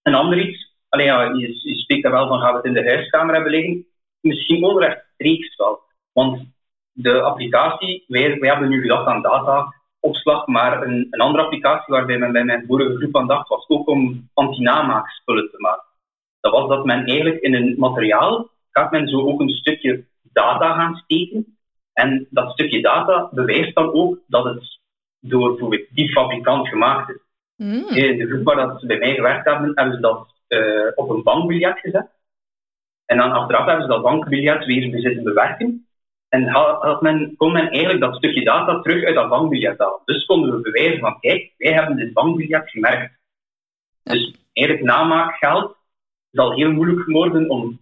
een 0.01 0.15
ander 0.15 0.39
iets, 0.39 0.70
allee, 0.91 1.05
ja, 1.05 1.23
je, 1.23 1.69
je 1.69 1.75
spreekt 1.75 2.03
daar 2.03 2.11
wel 2.11 2.27
van, 2.27 2.39
gaan 2.39 2.51
we 2.51 2.57
het 2.57 2.65
in 2.65 2.73
de 2.73 2.89
huiskamer 2.89 3.33
hebben 3.33 3.51
liggen? 3.51 3.85
Misschien 4.21 4.63
onrechtstreeks 4.63 5.55
wel. 5.55 5.81
Want 6.13 6.43
de 6.91 7.21
applicatie, 7.21 8.03
wij, 8.07 8.39
wij 8.39 8.49
hebben 8.49 8.69
nu 8.69 8.81
gedacht 8.81 9.07
aan 9.07 9.21
data, 9.21 9.73
opslag, 9.99 10.47
maar 10.47 10.81
een, 10.81 11.07
een 11.09 11.19
andere 11.19 11.43
applicatie 11.43 11.93
waarbij 11.93 12.17
men 12.17 12.31
bij 12.31 12.43
mijn 12.43 12.65
vorige 12.67 12.95
groep 12.95 13.17
aan 13.17 13.27
dacht, 13.27 13.47
was 13.47 13.69
ook 13.69 13.87
om 13.87 14.29
antinamaakspullen 14.33 15.49
te 15.49 15.59
maken. 15.59 15.89
Dat 16.39 16.51
was 16.51 16.69
dat 16.69 16.85
men 16.85 17.05
eigenlijk 17.05 17.41
in 17.41 17.53
een 17.53 17.75
materiaal 17.77 18.49
gaat 18.71 18.91
men 18.91 19.07
zo 19.07 19.27
ook 19.27 19.39
een 19.39 19.49
stukje 19.49 20.05
data 20.23 20.75
gaan 20.75 20.95
steken. 20.95 21.57
En 21.93 22.27
dat 22.29 22.51
stukje 22.51 22.81
data 22.81 23.29
bewijst 23.31 23.75
dan 23.75 23.93
ook 23.93 24.17
dat 24.27 24.43
het 24.43 24.79
door 25.19 25.49
bijvoorbeeld 25.49 25.87
die 25.91 26.11
fabrikant 26.11 26.67
gemaakt 26.67 27.09
is. 27.09 27.19
Mm. 27.55 27.87
In 27.87 28.17
de 28.17 28.27
groep 28.27 28.43
waar 28.43 28.67
dat 28.67 28.79
ze 28.79 28.85
bij 28.85 28.97
mij 28.97 29.15
gewerkt 29.15 29.45
hebben, 29.45 29.71
hebben 29.75 29.95
ze 29.95 30.01
dat 30.01 30.27
uh, 30.51 30.91
op 30.95 31.09
een 31.09 31.23
bankbiljet 31.23 31.79
gezet. 31.79 32.09
En 33.05 33.17
dan 33.17 33.31
achteraf 33.31 33.65
hebben 33.65 33.85
ze 33.85 33.91
dat 33.91 34.01
bankbiljet 34.01 34.65
weer 34.65 34.89
bezitten 34.89 35.23
bewerken. 35.23 35.87
En 36.29 36.47
had 36.47 37.01
men, 37.01 37.35
kon 37.37 37.51
men 37.51 37.69
eigenlijk 37.69 37.99
dat 37.99 38.15
stukje 38.15 38.43
data 38.43 38.81
terug 38.81 39.03
uit 39.03 39.15
dat 39.15 39.29
bankbiljet 39.29 39.79
halen. 39.79 40.01
Dus 40.05 40.25
konden 40.25 40.51
we 40.51 40.61
bewijzen 40.61 40.99
van, 40.99 41.19
kijk, 41.19 41.53
wij 41.57 41.73
hebben 41.73 41.95
dit 41.95 42.13
bankbiljet 42.13 42.69
gemerkt. 42.69 43.19
Dus 44.03 44.35
eigenlijk 44.53 44.85
namaakgeld 44.85 45.75
zal 46.31 46.55
heel 46.55 46.71
moeilijk 46.71 47.05
worden 47.05 47.49
om 47.49 47.79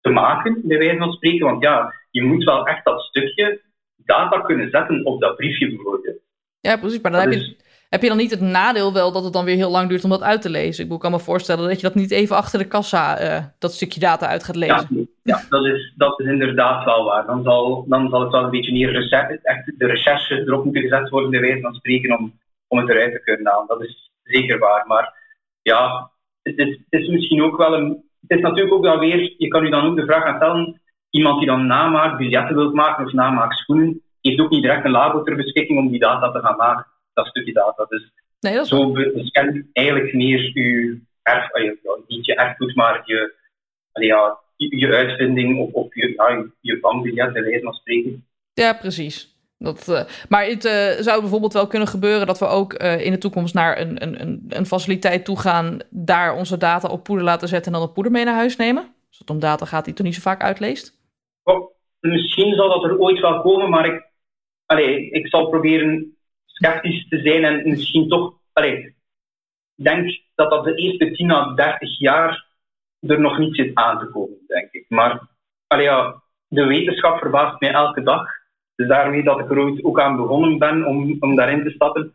te 0.00 0.10
maken, 0.10 0.60
bij 0.64 0.78
wijze 0.78 0.96
van 0.96 1.12
spreken. 1.12 1.46
Want 1.46 1.62
ja, 1.62 1.94
je 2.10 2.22
moet 2.22 2.44
wel 2.44 2.66
echt 2.66 2.84
dat 2.84 3.00
stukje 3.00 3.60
data 3.96 4.40
kunnen 4.40 4.70
zetten 4.70 5.04
op 5.04 5.20
dat 5.20 5.36
briefje 5.36 5.68
bijvoorbeeld. 5.68 6.18
Ja, 6.60 6.76
precies. 6.76 7.00
Maar 7.00 7.12
dan 7.12 7.20
heb 7.20 7.32
je 7.32 7.56
heb 7.90 8.02
je 8.02 8.08
dan 8.08 8.16
niet 8.16 8.30
het 8.30 8.40
nadeel 8.40 8.92
wel 8.92 9.12
dat 9.12 9.24
het 9.24 9.32
dan 9.32 9.44
weer 9.44 9.56
heel 9.56 9.70
lang 9.70 9.88
duurt 9.88 10.04
om 10.04 10.10
dat 10.10 10.22
uit 10.22 10.42
te 10.42 10.50
lezen? 10.50 10.90
Ik 10.90 10.98
kan 10.98 11.10
me 11.10 11.18
voorstellen 11.18 11.68
dat 11.68 11.80
je 11.80 11.86
dat 11.86 11.94
niet 11.94 12.10
even 12.10 12.36
achter 12.36 12.58
de 12.58 12.64
kassa 12.68 13.22
uh, 13.22 13.44
dat 13.58 13.72
stukje 13.72 14.00
data 14.00 14.26
uit 14.26 14.44
gaat 14.44 14.56
lezen. 14.56 15.08
Ja, 15.22 15.42
dat, 15.48 15.64
is, 15.64 15.92
dat 15.96 16.20
is 16.20 16.26
inderdaad 16.26 16.84
wel 16.84 17.04
waar. 17.04 17.26
Dan 17.26 17.42
zal, 17.42 17.84
dan 17.88 18.08
zal 18.08 18.20
het 18.20 18.30
wel 18.30 18.44
een 18.44 18.50
beetje 18.50 18.72
meer 18.72 19.12
echt 19.42 19.72
de 19.78 19.86
recherche 19.86 20.34
erop 20.34 20.64
moeten 20.64 20.82
gezet 20.82 21.08
worden, 21.08 21.30
bij 21.30 21.40
wijze 21.40 21.60
van 21.60 21.74
spreken, 21.74 22.18
om, 22.18 22.32
om 22.68 22.78
het 22.78 22.88
eruit 22.88 23.12
te 23.12 23.22
kunnen 23.22 23.52
halen. 23.52 23.66
Dat 23.66 23.82
is 23.82 24.10
zeker 24.22 24.58
waar. 24.58 24.86
Maar 24.86 25.14
ja, 25.62 26.10
het 26.42 26.58
is, 26.58 26.78
het 26.88 27.00
is 27.00 27.08
misschien 27.08 27.42
ook 27.42 27.56
wel 27.56 27.74
een. 27.74 28.08
Het 28.26 28.38
is 28.38 28.44
natuurlijk 28.44 28.74
ook 28.74 28.82
wel 28.82 28.98
weer, 28.98 29.34
je 29.38 29.48
kan 29.48 29.64
je 29.64 29.70
dan 29.70 29.84
ook 29.84 29.96
de 29.96 30.04
vraag 30.04 30.22
gaan 30.22 30.36
stellen, 30.36 30.80
iemand 31.10 31.38
die 31.38 31.48
dan 31.48 31.66
namaakt, 31.66 32.16
biljetten 32.16 32.56
wilt 32.56 32.74
maken 32.74 33.06
of 33.06 33.12
namaakt 33.12 33.56
schoenen, 33.56 34.02
heeft 34.20 34.40
ook 34.40 34.50
niet 34.50 34.62
direct 34.62 34.84
een 34.84 34.90
labo 34.90 35.22
ter 35.22 35.36
beschikking 35.36 35.78
om 35.78 35.88
die 35.88 36.00
data 36.00 36.30
te 36.30 36.38
gaan 36.38 36.56
maken 36.56 36.86
dat 37.22 37.30
stukje 37.30 37.52
data. 37.52 37.84
Dus 37.84 38.12
nee, 38.40 38.54
dat 38.54 38.62
is 38.62 38.68
zo 38.68 38.92
beschermt 38.92 39.66
eigenlijk 39.72 40.14
meer 40.14 40.50
je 40.54 40.98
erf, 41.22 41.52
ah, 41.52 41.72
niet 42.06 42.26
je 42.26 42.34
erfgoed, 42.34 42.74
maar 42.74 43.02
je, 43.04 43.34
ja, 43.92 44.38
je 44.56 44.88
uitvinding 44.88 45.58
of, 45.58 45.72
of 45.72 45.94
je, 45.94 46.12
ja, 46.16 46.44
je 46.60 46.80
bankbiljet, 46.80 47.32
bij 47.32 47.42
wijze 47.42 47.62
van 47.62 47.74
spreken. 47.74 48.26
Ja, 48.52 48.72
precies. 48.72 49.38
Dat, 49.58 49.88
uh, 49.88 50.02
maar 50.28 50.44
het 50.44 50.64
uh, 50.64 50.90
zou 50.90 51.20
bijvoorbeeld 51.20 51.52
wel 51.52 51.66
kunnen 51.66 51.88
gebeuren 51.88 52.26
dat 52.26 52.38
we 52.38 52.46
ook 52.46 52.82
uh, 52.82 53.04
in 53.04 53.10
de 53.10 53.18
toekomst 53.18 53.54
naar 53.54 53.80
een, 53.80 54.02
een, 54.02 54.20
een, 54.20 54.44
een 54.48 54.66
faciliteit 54.66 55.24
toe 55.24 55.38
gaan, 55.38 55.78
daar 55.90 56.36
onze 56.36 56.56
data 56.56 56.88
op 56.88 57.04
poeder 57.04 57.24
laten 57.24 57.48
zetten 57.48 57.66
en 57.66 57.78
dan 57.78 57.86
het 57.86 57.94
poeder 57.94 58.12
mee 58.12 58.24
naar 58.24 58.34
huis 58.34 58.56
nemen? 58.56 58.82
Als 59.08 59.18
het 59.18 59.30
om 59.30 59.38
data 59.38 59.66
gaat 59.66 59.84
die 59.84 59.94
toch 59.94 60.06
niet 60.06 60.14
zo 60.14 60.20
vaak 60.20 60.42
uitleest? 60.42 60.98
Oh, 61.42 61.70
misschien 62.00 62.54
zal 62.54 62.68
dat 62.68 62.84
er 62.84 62.98
ooit 62.98 63.20
wel 63.20 63.40
komen, 63.40 63.70
maar 63.70 63.86
ik, 63.86 64.02
allez, 64.66 65.10
ik 65.10 65.28
zal 65.28 65.48
proberen 65.48 66.09
sceptisch 66.60 67.08
te 67.08 67.20
zijn 67.20 67.44
en 67.44 67.68
misschien 67.68 68.08
toch. 68.08 68.34
Allee, 68.52 68.76
ik 69.76 69.84
denk 69.84 70.20
dat 70.34 70.50
dat 70.50 70.64
de 70.64 70.74
eerste 70.74 71.10
10 71.10 71.30
à 71.30 71.54
30 71.54 71.98
jaar 71.98 72.46
er 73.00 73.20
nog 73.20 73.38
niet 73.38 73.54
zit 73.54 73.74
aan 73.74 73.98
te 73.98 74.06
komen, 74.06 74.36
denk 74.46 74.72
ik. 74.72 74.84
Maar 74.88 75.20
allee, 75.66 75.84
ja, 75.84 76.22
de 76.48 76.64
wetenschap 76.64 77.18
verbaast 77.18 77.60
mij 77.60 77.70
elke 77.70 78.02
dag. 78.02 78.26
Dus 78.74 78.88
daarmee 78.88 79.22
dat 79.22 79.40
ik 79.40 79.50
er 79.50 79.58
ooit 79.58 79.84
ook 79.84 80.00
aan 80.00 80.16
begonnen 80.16 80.58
ben 80.58 80.86
om, 80.86 81.16
om 81.20 81.36
daarin 81.36 81.62
te 81.62 81.70
stappen. 81.70 82.12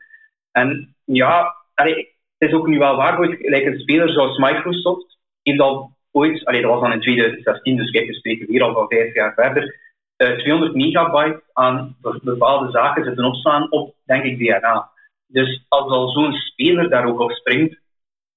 En 0.51 0.95
ja, 1.03 1.55
allee, 1.73 1.95
het 2.37 2.49
is 2.49 2.55
ook 2.55 2.67
nu 2.67 2.77
wel 2.77 2.95
waar, 2.95 3.19
like 3.19 3.65
een 3.65 3.79
speler 3.79 4.09
zoals 4.09 4.37
Microsoft 4.37 5.17
heeft 5.41 5.59
al 5.59 5.91
ooit, 6.11 6.45
allee, 6.45 6.61
dat 6.61 6.71
was 6.71 6.81
dan 6.81 6.91
in 6.91 7.01
2016, 7.01 7.77
dus 7.77 7.91
kijk, 7.91 8.07
we 8.07 8.13
spreken 8.13 8.47
weer 8.47 8.63
al 8.63 8.73
van 8.73 8.87
vijf 8.87 9.13
jaar 9.13 9.33
verder, 9.33 9.79
200 10.17 10.71
eh, 10.71 10.77
megabyte 10.77 11.43
aan 11.53 11.95
bepaalde 12.21 12.71
zaken 12.71 13.03
zitten 13.03 13.25
opslaan 13.25 13.71
op, 13.71 13.95
denk 14.05 14.23
ik, 14.23 14.37
DNA. 14.37 14.89
Dus 15.27 15.65
als 15.67 15.91
al 15.91 16.09
zo'n 16.09 16.33
speler 16.33 16.89
daar 16.89 17.07
ook 17.07 17.19
op 17.19 17.31
springt, 17.31 17.77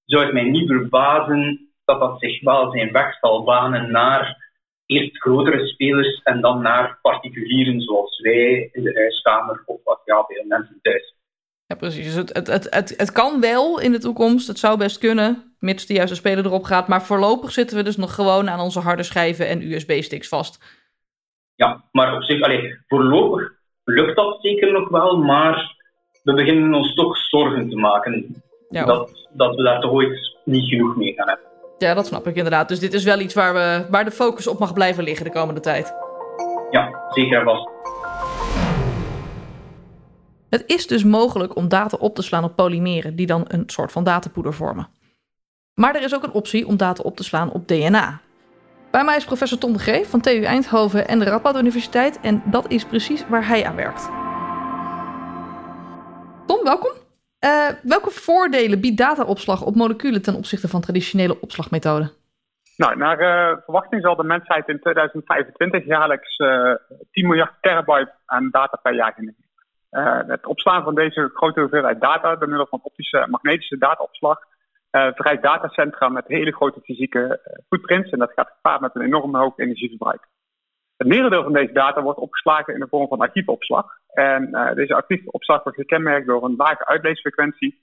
zou 0.04 0.24
het 0.24 0.32
mij 0.32 0.44
niet 0.44 0.68
verbazen 0.68 1.70
dat 1.84 2.00
dat 2.00 2.20
zich 2.20 2.40
wel 2.40 2.70
zijn 2.70 2.92
weg 2.92 3.18
zal 3.20 3.44
banen 3.44 3.90
naar 3.90 4.46
eerst 4.86 5.20
grotere 5.20 5.66
spelers 5.66 6.20
en 6.22 6.40
dan 6.40 6.62
naar 6.62 6.98
particulieren 7.02 7.80
zoals 7.80 8.20
wij 8.20 8.68
in 8.72 8.82
de 8.82 8.94
huiskamer 8.94 9.62
of 9.66 9.80
wat 9.84 10.00
ja, 10.04 10.24
bij 10.26 10.44
mensen 10.48 10.78
thuis. 10.82 11.16
Ja, 11.66 11.76
precies. 11.76 12.04
Dus 12.04 12.14
het, 12.14 12.36
het, 12.36 12.70
het, 12.70 12.94
het, 12.96 13.12
kan 13.12 13.40
wel 13.40 13.80
in 13.80 13.92
de 13.92 13.98
toekomst. 13.98 14.46
Het 14.48 14.58
zou 14.58 14.78
best 14.78 14.98
kunnen, 14.98 15.54
mits 15.58 15.86
de 15.86 15.94
juiste 15.94 16.14
speler 16.14 16.44
erop 16.44 16.64
gaat. 16.64 16.88
Maar 16.88 17.02
voorlopig 17.02 17.52
zitten 17.52 17.76
we 17.76 17.82
dus 17.82 17.96
nog 17.96 18.14
gewoon 18.14 18.50
aan 18.50 18.60
onze 18.60 18.80
harde 18.80 19.02
schijven 19.02 19.48
en 19.48 19.72
USB-sticks 19.72 20.28
vast. 20.28 20.64
Ja, 21.58 21.84
maar 21.92 22.14
op 22.14 22.22
zich, 22.22 22.42
allez, 22.42 22.76
voorlopig 22.86 23.52
lukt 23.84 24.16
dat 24.16 24.38
zeker 24.40 24.72
nog 24.72 24.88
wel. 24.88 25.18
Maar 25.18 25.76
we 26.22 26.34
beginnen 26.34 26.74
ons 26.74 26.94
toch 26.94 27.16
zorgen 27.16 27.68
te 27.68 27.76
maken 27.76 28.42
ja, 28.70 28.84
dat, 28.84 29.28
dat 29.32 29.54
we 29.54 29.62
daar 29.62 29.80
toch 29.80 29.90
ooit 29.90 30.36
niet 30.44 30.68
genoeg 30.68 30.96
mee 30.96 31.14
gaan 31.14 31.28
hebben. 31.28 31.46
Ja, 31.78 31.94
dat 31.94 32.06
snap 32.06 32.26
ik 32.26 32.36
inderdaad. 32.36 32.68
Dus 32.68 32.78
dit 32.78 32.94
is 32.94 33.04
wel 33.04 33.20
iets 33.20 33.34
waar, 33.34 33.54
we, 33.54 33.86
waar 33.90 34.04
de 34.04 34.10
focus 34.10 34.46
op 34.46 34.58
mag 34.58 34.72
blijven 34.72 35.04
liggen 35.04 35.24
de 35.24 35.32
komende 35.32 35.60
tijd. 35.60 35.94
Ja, 36.70 37.02
zeker 37.08 37.38
en 37.38 37.44
vast. 37.44 37.68
Het 40.50 40.64
is 40.66 40.86
dus 40.86 41.04
mogelijk 41.04 41.56
om 41.56 41.68
data 41.68 41.96
op 42.00 42.14
te 42.14 42.22
slaan 42.22 42.44
op 42.44 42.56
polymeren, 42.56 43.16
die 43.16 43.26
dan 43.26 43.44
een 43.48 43.62
soort 43.66 43.92
van 43.92 44.04
datapoeder 44.04 44.54
vormen. 44.54 44.88
Maar 45.74 45.94
er 45.94 46.02
is 46.02 46.14
ook 46.14 46.22
een 46.22 46.32
optie 46.32 46.66
om 46.66 46.76
data 46.76 47.02
op 47.02 47.16
te 47.16 47.24
slaan 47.24 47.52
op 47.52 47.68
DNA. 47.68 48.20
Bij 48.98 49.06
mij 49.06 49.16
is 49.16 49.24
professor 49.24 49.58
Tom 49.58 49.72
de 49.72 49.78
G 49.78 50.06
van 50.06 50.20
TU 50.20 50.42
Eindhoven 50.42 51.08
en 51.08 51.18
de 51.18 51.24
Radboud 51.24 51.56
Universiteit 51.56 52.20
en 52.20 52.42
dat 52.44 52.70
is 52.70 52.84
precies 52.84 53.28
waar 53.28 53.46
hij 53.46 53.66
aan 53.66 53.76
werkt. 53.76 54.04
Tom, 56.46 56.64
welkom. 56.64 56.92
Uh, 57.44 57.68
welke 57.82 58.10
voordelen 58.10 58.80
biedt 58.80 58.98
dataopslag 58.98 59.62
op 59.64 59.74
moleculen 59.74 60.22
ten 60.22 60.34
opzichte 60.34 60.68
van 60.68 60.80
traditionele 60.80 61.40
opslagmethoden? 61.40 62.12
Nou, 62.76 62.96
naar 62.96 63.20
uh, 63.20 63.56
verwachting 63.64 64.02
zal 64.02 64.16
de 64.16 64.24
mensheid 64.24 64.68
in 64.68 64.80
2025 64.80 65.84
jaarlijks 65.84 66.38
uh, 66.38 66.70
eh, 66.70 66.76
10 67.10 67.26
miljard 67.26 67.52
terabyte 67.60 68.14
aan 68.26 68.48
data 68.50 68.78
per 68.82 68.94
jaar 68.94 69.12
genereren. 69.12 70.30
Het 70.30 70.46
opslaan 70.46 70.82
van 70.82 70.94
deze 70.94 71.30
grote 71.34 71.60
hoeveelheid 71.60 72.00
data 72.00 72.36
door 72.36 72.48
middel 72.48 72.66
van 72.66 72.80
optische 72.82 73.18
en 73.18 73.30
magnetische 73.30 73.78
dataopslag 73.78 74.38
uh, 74.92 75.12
verrijkt 75.12 75.42
datacentra 75.42 76.08
met 76.08 76.26
hele 76.26 76.52
grote 76.52 76.80
fysieke 76.80 77.40
footprints 77.68 78.10
en 78.10 78.18
dat 78.18 78.32
gaat 78.34 78.50
gepaard 78.54 78.80
met 78.80 78.94
een 78.94 79.02
enorm 79.02 79.36
hoog 79.36 79.58
energieverbruik. 79.58 80.28
Het 80.96 81.08
merendeel 81.08 81.42
van 81.42 81.52
deze 81.52 81.72
data 81.72 82.02
wordt 82.02 82.18
opgeslagen 82.18 82.74
in 82.74 82.80
de 82.80 82.88
vorm 82.88 83.08
van 83.08 83.20
archiefopslag. 83.20 83.86
En 84.08 84.48
uh, 84.52 84.74
deze 84.74 84.94
archiefopslag 84.94 85.62
wordt 85.62 85.78
gekenmerkt 85.78 86.26
door 86.26 86.44
een 86.44 86.56
lage 86.56 86.86
uitleesfrequentie 86.86 87.82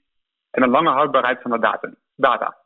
en 0.50 0.62
een 0.62 0.70
lange 0.70 0.90
houdbaarheid 0.90 1.42
van 1.42 1.50
de 1.50 1.94
data. 2.16 2.56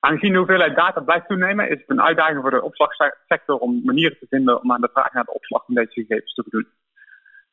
Aangezien 0.00 0.32
de 0.32 0.38
hoeveelheid 0.38 0.76
data 0.76 1.00
blijft 1.00 1.26
toenemen, 1.26 1.68
is 1.68 1.80
het 1.80 1.90
een 1.90 2.02
uitdaging 2.02 2.40
voor 2.40 2.50
de 2.50 2.62
opslagsector 2.62 3.58
om 3.58 3.80
manieren 3.84 4.18
te 4.18 4.26
vinden 4.28 4.62
om 4.62 4.72
aan 4.72 4.80
de 4.80 4.90
vraag 4.92 5.12
naar 5.12 5.24
de 5.24 5.34
opslag 5.34 5.64
van 5.64 5.74
deze 5.74 5.92
gegevens 5.92 6.34
te 6.34 6.42
voldoen. 6.42 6.68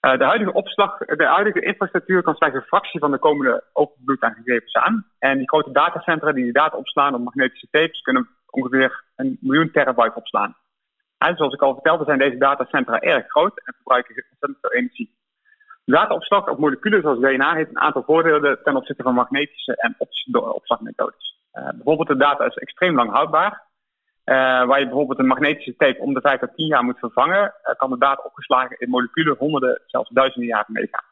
Uh, 0.01 0.17
de, 0.17 0.23
huidige 0.23 0.53
opslag, 0.53 0.97
de 0.97 1.25
huidige 1.25 1.61
infrastructuur 1.61 2.21
kan 2.21 2.35
slechts 2.35 2.55
een 2.55 2.61
fractie 2.61 2.99
van 2.99 3.11
de 3.11 3.17
komende 3.17 3.63
overvloed 3.73 4.21
aan 4.21 4.33
gegevens 4.33 4.73
aan. 4.73 5.05
En 5.19 5.37
die 5.37 5.47
grote 5.47 5.71
datacentra 5.71 6.31
die 6.31 6.43
die 6.43 6.53
data 6.53 6.77
opslaan 6.77 7.13
op 7.13 7.23
magnetische 7.23 7.67
tapes 7.71 8.01
kunnen 8.01 8.27
ongeveer 8.49 9.03
een 9.15 9.37
miljoen 9.41 9.71
terabyte 9.71 10.15
opslaan. 10.15 10.55
En 11.17 11.35
zoals 11.35 11.53
ik 11.53 11.61
al 11.61 11.73
vertelde 11.73 12.03
zijn 12.03 12.19
deze 12.19 12.37
datacentra 12.37 12.99
erg 12.99 13.27
groot 13.27 13.57
en 13.65 13.73
verbruiken 13.73 14.25
ontzettend 14.29 14.57
veel 14.61 14.71
energie. 14.71 15.15
Dataopslag 15.85 16.47
op 16.47 16.59
moleculen 16.59 17.01
zoals 17.01 17.19
DNA 17.19 17.53
heeft 17.53 17.69
een 17.69 17.79
aantal 17.79 18.03
voordelen 18.03 18.59
ten 18.63 18.75
opzichte 18.75 19.03
van 19.03 19.13
magnetische 19.13 19.75
en 19.75 19.95
opslagmethodes. 20.27 21.39
Uh, 21.53 21.69
bijvoorbeeld 21.69 22.07
de 22.07 22.17
data 22.17 22.45
is 22.45 22.55
extreem 22.55 22.95
lang 22.95 23.11
houdbaar. 23.11 23.66
Uh, 24.29 24.35
waar 24.65 24.79
je 24.79 24.85
bijvoorbeeld 24.85 25.19
een 25.19 25.27
magnetische 25.27 25.75
tape 25.75 25.99
om 25.99 26.13
de 26.13 26.21
5 26.21 26.39
tot 26.39 26.55
10 26.55 26.67
jaar 26.67 26.83
moet 26.83 26.99
vervangen, 26.99 27.43
uh, 27.43 27.75
kan 27.75 27.89
de 27.89 27.97
data 27.97 28.21
opgeslagen 28.23 28.79
in 28.79 28.89
moleculen 28.89 29.35
honderden, 29.37 29.81
zelfs 29.85 30.09
duizenden 30.09 30.49
jaren 30.49 30.73
meegaan. 30.73 31.05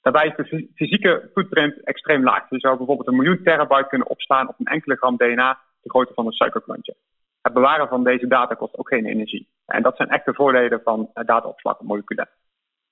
Daarbij 0.00 0.26
is 0.26 0.36
de 0.36 0.68
fysieke 0.74 1.30
footprint 1.34 1.84
extreem 1.84 2.24
laag. 2.24 2.50
Je 2.50 2.58
zou 2.58 2.76
bijvoorbeeld 2.76 3.08
een 3.08 3.16
miljoen 3.16 3.42
terabyte 3.44 3.88
kunnen 3.88 4.08
opslaan 4.08 4.48
op 4.48 4.54
een 4.58 4.66
enkele 4.66 4.96
gram 4.96 5.16
DNA, 5.16 5.58
de 5.82 5.90
grootte 5.90 6.14
van 6.14 6.26
een 6.26 6.32
suikerklontje 6.32 6.94
het 7.42 7.52
bewaren 7.52 7.88
van 7.88 8.04
deze 8.04 8.26
data 8.26 8.54
kost 8.54 8.76
ook 8.76 8.88
geen 8.88 9.06
energie. 9.06 9.48
En 9.66 9.82
dat 9.82 9.96
zijn 9.96 10.08
echte 10.08 10.34
voordelen 10.34 10.80
van 10.84 11.10
eh, 11.14 11.24
dataopslag 11.26 11.78
op 11.78 11.86
moleculen. 11.86 12.28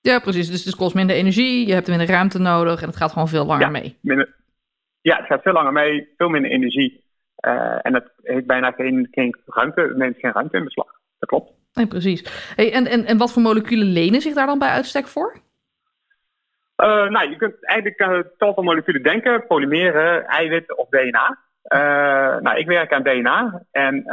Ja, 0.01 0.19
precies. 0.19 0.49
Dus 0.49 0.65
het 0.65 0.75
kost 0.75 0.95
minder 0.95 1.15
energie, 1.15 1.67
je 1.67 1.73
hebt 1.73 1.87
minder 1.87 2.07
ruimte 2.07 2.39
nodig 2.39 2.81
en 2.81 2.87
het 2.87 2.95
gaat 2.95 3.11
gewoon 3.11 3.27
veel 3.27 3.45
langer 3.45 3.65
ja, 3.65 3.69
mee. 3.69 3.97
Minder, 4.01 4.35
ja, 5.01 5.17
het 5.17 5.25
gaat 5.25 5.41
veel 5.41 5.53
langer 5.53 5.71
mee, 5.71 6.13
veel 6.17 6.29
minder 6.29 6.51
energie. 6.51 7.03
Uh, 7.47 7.79
en 7.81 7.93
het 7.93 8.11
heeft 8.21 8.45
bijna 8.45 8.71
geen, 8.71 9.07
geen 9.11 9.35
ruimte, 9.45 9.93
neemt 9.95 10.17
geen 10.19 10.31
ruimte 10.31 10.57
in 10.57 10.63
beslag. 10.63 10.87
Dat 11.19 11.29
klopt. 11.29 11.51
Nee, 11.73 11.87
precies. 11.87 12.53
Hey, 12.55 12.73
en, 12.73 12.87
en, 12.87 13.05
en 13.05 13.17
wat 13.17 13.31
voor 13.33 13.41
moleculen 13.41 13.87
lenen 13.87 14.21
zich 14.21 14.33
daar 14.33 14.45
dan 14.45 14.59
bij 14.59 14.69
uitstek 14.69 15.07
voor? 15.07 15.33
Uh, 16.77 17.09
nou, 17.09 17.29
je 17.29 17.35
kunt 17.35 17.65
eigenlijk 17.65 18.01
uh, 18.01 18.19
tal 18.37 18.53
van 18.53 18.63
moleculen 18.63 19.03
denken, 19.03 19.47
polymeren, 19.47 20.25
eiwitten 20.25 20.77
of 20.77 20.89
DNA. 20.89 21.37
Uh, 21.73 21.79
nou, 22.41 22.57
ik 22.57 22.67
werk 22.67 22.93
aan 22.93 23.03
DNA 23.03 23.63
en 23.71 24.03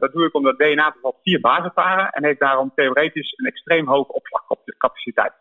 dat 0.00 0.12
doe 0.12 0.26
ik 0.26 0.34
omdat 0.34 0.58
DNA 0.58 0.92
bevat 0.92 1.16
vier 1.22 1.40
basisparen 1.40 2.10
en 2.10 2.24
heeft 2.24 2.40
daarom 2.40 2.72
theoretisch 2.74 3.34
een 3.36 3.46
extreem 3.46 3.88
hoge 3.88 4.12
opslagcapaciteit. 4.12 5.32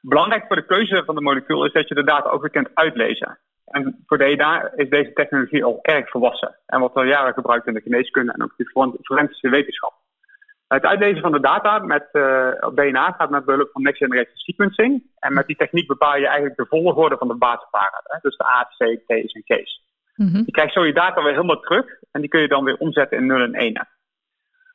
Belangrijk 0.00 0.46
voor 0.46 0.56
de 0.56 0.66
keuze 0.66 1.02
van 1.04 1.14
de 1.14 1.20
molecuul 1.20 1.64
is 1.64 1.72
dat 1.72 1.88
je 1.88 1.94
de 1.94 2.04
data 2.04 2.30
ook 2.30 2.40
weer 2.40 2.50
kunt 2.50 2.74
uitlezen. 2.74 3.38
En 3.70 4.02
voor 4.06 4.18
DNA 4.18 4.72
is 4.74 4.88
deze 4.88 5.12
technologie 5.12 5.64
al 5.64 5.78
erg 5.82 6.10
volwassen 6.10 6.56
en 6.66 6.80
wordt 6.80 6.94
al 6.94 7.02
jaren 7.02 7.34
gebruikt 7.34 7.66
in 7.66 7.74
de 7.74 7.80
geneeskunde 7.80 8.32
en 8.32 8.42
ook 8.42 8.52
de 8.56 8.70
forensische 9.02 9.48
wetenschap. 9.48 9.92
Het 10.68 10.84
uitlezen 10.84 11.20
van 11.20 11.32
de 11.32 11.40
data 11.40 11.78
met 11.78 12.08
uh, 12.12 12.50
DNA 12.74 13.10
gaat 13.10 13.30
met 13.30 13.44
behulp 13.44 13.70
van 13.72 13.82
next 13.82 13.98
generation 13.98 14.36
sequencing. 14.36 15.02
En 15.18 15.32
met 15.32 15.46
die 15.46 15.56
techniek 15.56 15.86
bepaal 15.86 16.16
je 16.16 16.26
eigenlijk 16.26 16.56
de 16.56 16.66
volgorde 16.68 17.16
van 17.16 17.28
de 17.28 17.34
basisparen. 17.34 18.00
Hè? 18.02 18.18
Dus 18.20 18.36
de 18.36 18.48
A, 18.48 18.62
C, 18.62 19.00
T's 19.06 19.32
en 19.32 19.44
K's. 19.44 19.82
Mm 20.14 20.42
Je 20.46 20.52
krijgt 20.52 20.72
zo 20.72 20.86
je 20.86 20.92
data 20.92 21.22
weer 21.22 21.32
helemaal 21.32 21.60
terug 21.60 21.86
en 22.10 22.20
die 22.20 22.30
kun 22.30 22.40
je 22.40 22.48
dan 22.48 22.64
weer 22.64 22.76
omzetten 22.76 23.18
in 23.18 23.26
0 23.26 23.40
en 23.40 23.54
1. 23.54 23.88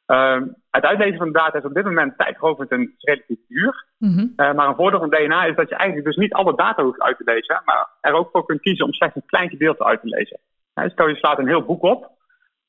Uh, 0.07 0.41
het 0.69 0.83
uitlezen 0.83 1.17
van 1.17 1.27
de 1.27 1.39
data 1.39 1.57
is 1.57 1.63
op 1.63 1.73
dit 1.73 1.83
moment 1.83 2.17
tijdrovend 2.17 2.69
en 2.69 2.95
relatief 2.97 3.39
duur. 3.47 3.85
Mm 3.97 4.33
maar 4.35 4.67
een 4.67 4.75
voordeel 4.75 4.99
van 4.99 5.09
DNA 5.09 5.45
is 5.45 5.55
dat 5.55 5.69
je 5.69 5.75
eigenlijk 5.75 6.07
dus 6.07 6.15
niet 6.17 6.33
alle 6.33 6.55
data 6.55 6.83
hoeft 6.83 7.01
uit 7.01 7.17
te 7.17 7.23
lezen, 7.23 7.61
maar 7.65 7.87
er 8.01 8.13
ook 8.13 8.29
voor 8.31 8.45
kunt 8.45 8.61
kiezen 8.61 8.85
om 8.85 8.93
slechts 8.93 9.15
een 9.15 9.25
klein 9.25 9.49
gedeelte 9.49 9.85
uit 9.85 10.01
te 10.01 10.07
lezen. 10.07 10.39
Uh, 10.75 10.89
stel 10.89 11.07
je 11.07 11.15
slaat 11.15 11.39
een 11.39 11.47
heel 11.47 11.65
boek 11.65 11.83
op, 11.83 12.11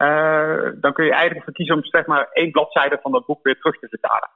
uh, 0.02 0.68
dan 0.80 0.92
kun 0.92 1.04
je 1.04 1.12
eigenlijk 1.12 1.44
voor 1.44 1.52
kiezen 1.52 1.74
om 1.74 1.84
zeg 1.84 2.06
maar 2.06 2.28
één 2.32 2.50
bladzijde 2.50 2.98
van 3.02 3.12
dat 3.12 3.26
boek 3.26 3.42
weer 3.42 3.58
terug 3.58 3.78
te 3.78 3.88
vertalen. 3.88 4.30